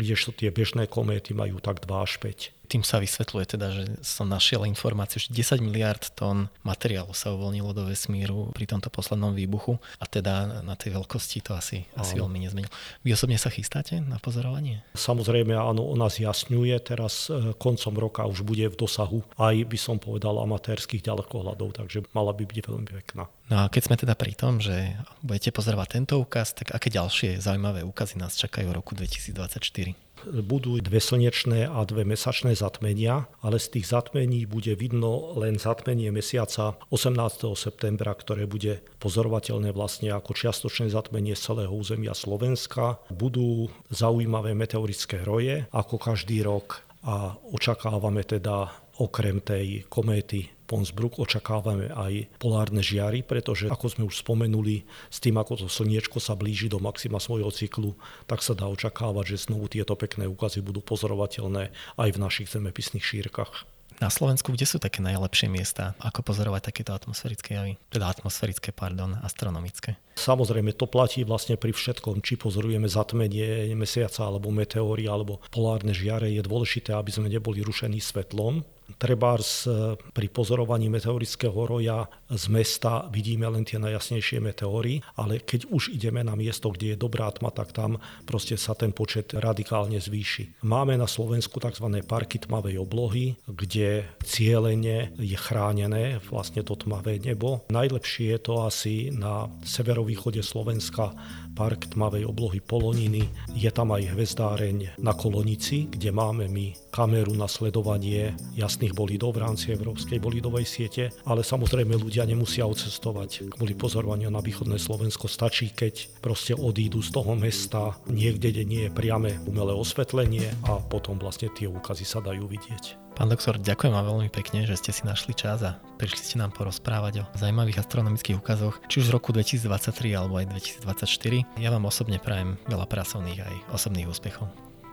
[0.00, 2.57] kdežto tie bežné kométy majú tak 2 až 5.
[2.68, 7.72] Tým sa vysvetľuje teda, že som našiel informáciu, že 10 miliard tón materiálu sa uvoľnilo
[7.72, 12.44] do vesmíru pri tomto poslednom výbuchu a teda na tej veľkosti to asi, asi veľmi
[12.44, 12.70] nezmenilo.
[13.02, 14.84] Vy osobne sa chystáte na pozorovanie?
[14.94, 19.96] Samozrejme áno, ona zjasňuje, teraz e, koncom roka už bude v dosahu aj by som
[20.02, 23.30] povedal amatérských ďalekohľadov, takže mala by byť veľmi pekná.
[23.48, 27.40] No a keď sme teda pri tom, že budete pozorovať tento úkaz, tak aké ďalšie
[27.40, 29.96] zaujímavé úkazy nás čakajú v roku 2024?
[30.28, 36.12] Budú dve slnečné a dve mesačné zatmenia, ale z tých zatmení bude vidno len zatmenie
[36.12, 37.48] mesiaca 18.
[37.56, 43.00] septembra, ktoré bude pozorovateľné vlastne ako čiastočné zatmenie celého územia Slovenska.
[43.08, 48.68] Budú zaujímavé meteorické roje, ako každý rok a očakávame teda
[48.98, 55.40] okrem tej kométy Ponsbruck očakávame aj polárne žiary, pretože ako sme už spomenuli, s tým
[55.40, 57.96] ako to slniečko sa blíži do maxima svojho cyklu,
[58.28, 63.00] tak sa dá očakávať, že znovu tieto pekné úkazy budú pozorovateľné aj v našich zemepisných
[63.00, 63.64] šírkach.
[63.98, 67.82] Na Slovensku, kde sú také najlepšie miesta, ako pozorovať takéto atmosférické javy?
[67.90, 69.98] Teda atmosférické, pardon, astronomické.
[70.14, 76.30] Samozrejme, to platí vlastne pri všetkom, či pozorujeme zatmenie mesiaca alebo meteóry alebo polárne žiare.
[76.30, 78.62] Je dôležité, aby sme neboli rušení svetlom,
[78.96, 85.68] Trebárs e, pri pozorovaní meteorického roja z mesta vidíme len tie najjasnejšie meteóry, ale keď
[85.68, 90.00] už ideme na miesto, kde je dobrá tma, tak tam proste sa ten počet radikálne
[90.00, 90.64] zvýši.
[90.64, 91.84] Máme na Slovensku tzv.
[92.08, 97.68] parky tmavej oblohy, kde cieľene je chránené vlastne to tmavé nebo.
[97.68, 101.12] Najlepšie je to asi na severovýchode Slovenska
[101.58, 103.26] park tmavej oblohy Poloniny.
[103.58, 109.42] Je tam aj hvezdáreň na Kolonici, kde máme my kameru na sledovanie jasných bolidov v
[109.42, 115.26] rámci Európskej bolidovej siete, ale samozrejme ľudia nemusia odcestovať kvôli pozorovaniu na východné Slovensko.
[115.26, 120.78] Stačí, keď proste odídu z toho mesta niekde, kde nie je priame umelé osvetlenie a
[120.78, 123.07] potom vlastne tie úkazy sa dajú vidieť.
[123.18, 126.54] Pán doktor, ďakujem vám veľmi pekne, že ste si našli čas a prišli ste nám
[126.54, 130.46] porozprávať o zaujímavých astronomických ukazoch, či už z roku 2023 alebo aj
[130.86, 131.58] 2024.
[131.58, 134.46] Ja vám osobne prajem veľa pracovných aj osobných úspechov.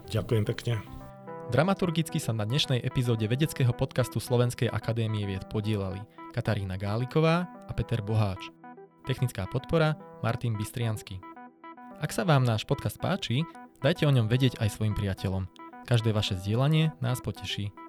[0.10, 0.82] Ďakujem pekne.
[1.54, 6.02] Dramaturgicky sa na dnešnej epizóde vedeckého podcastu Slovenskej akadémie vied podielali
[6.34, 8.42] Katarína Gáliková a Peter Boháč.
[9.06, 11.22] Technická podpora Martin Bystriansky.
[12.02, 13.46] Ak sa vám náš podcast páči,
[13.86, 15.46] dajte o ňom vedieť aj svojim priateľom.
[15.86, 17.85] Každé vaše zdieľanie nás poteší.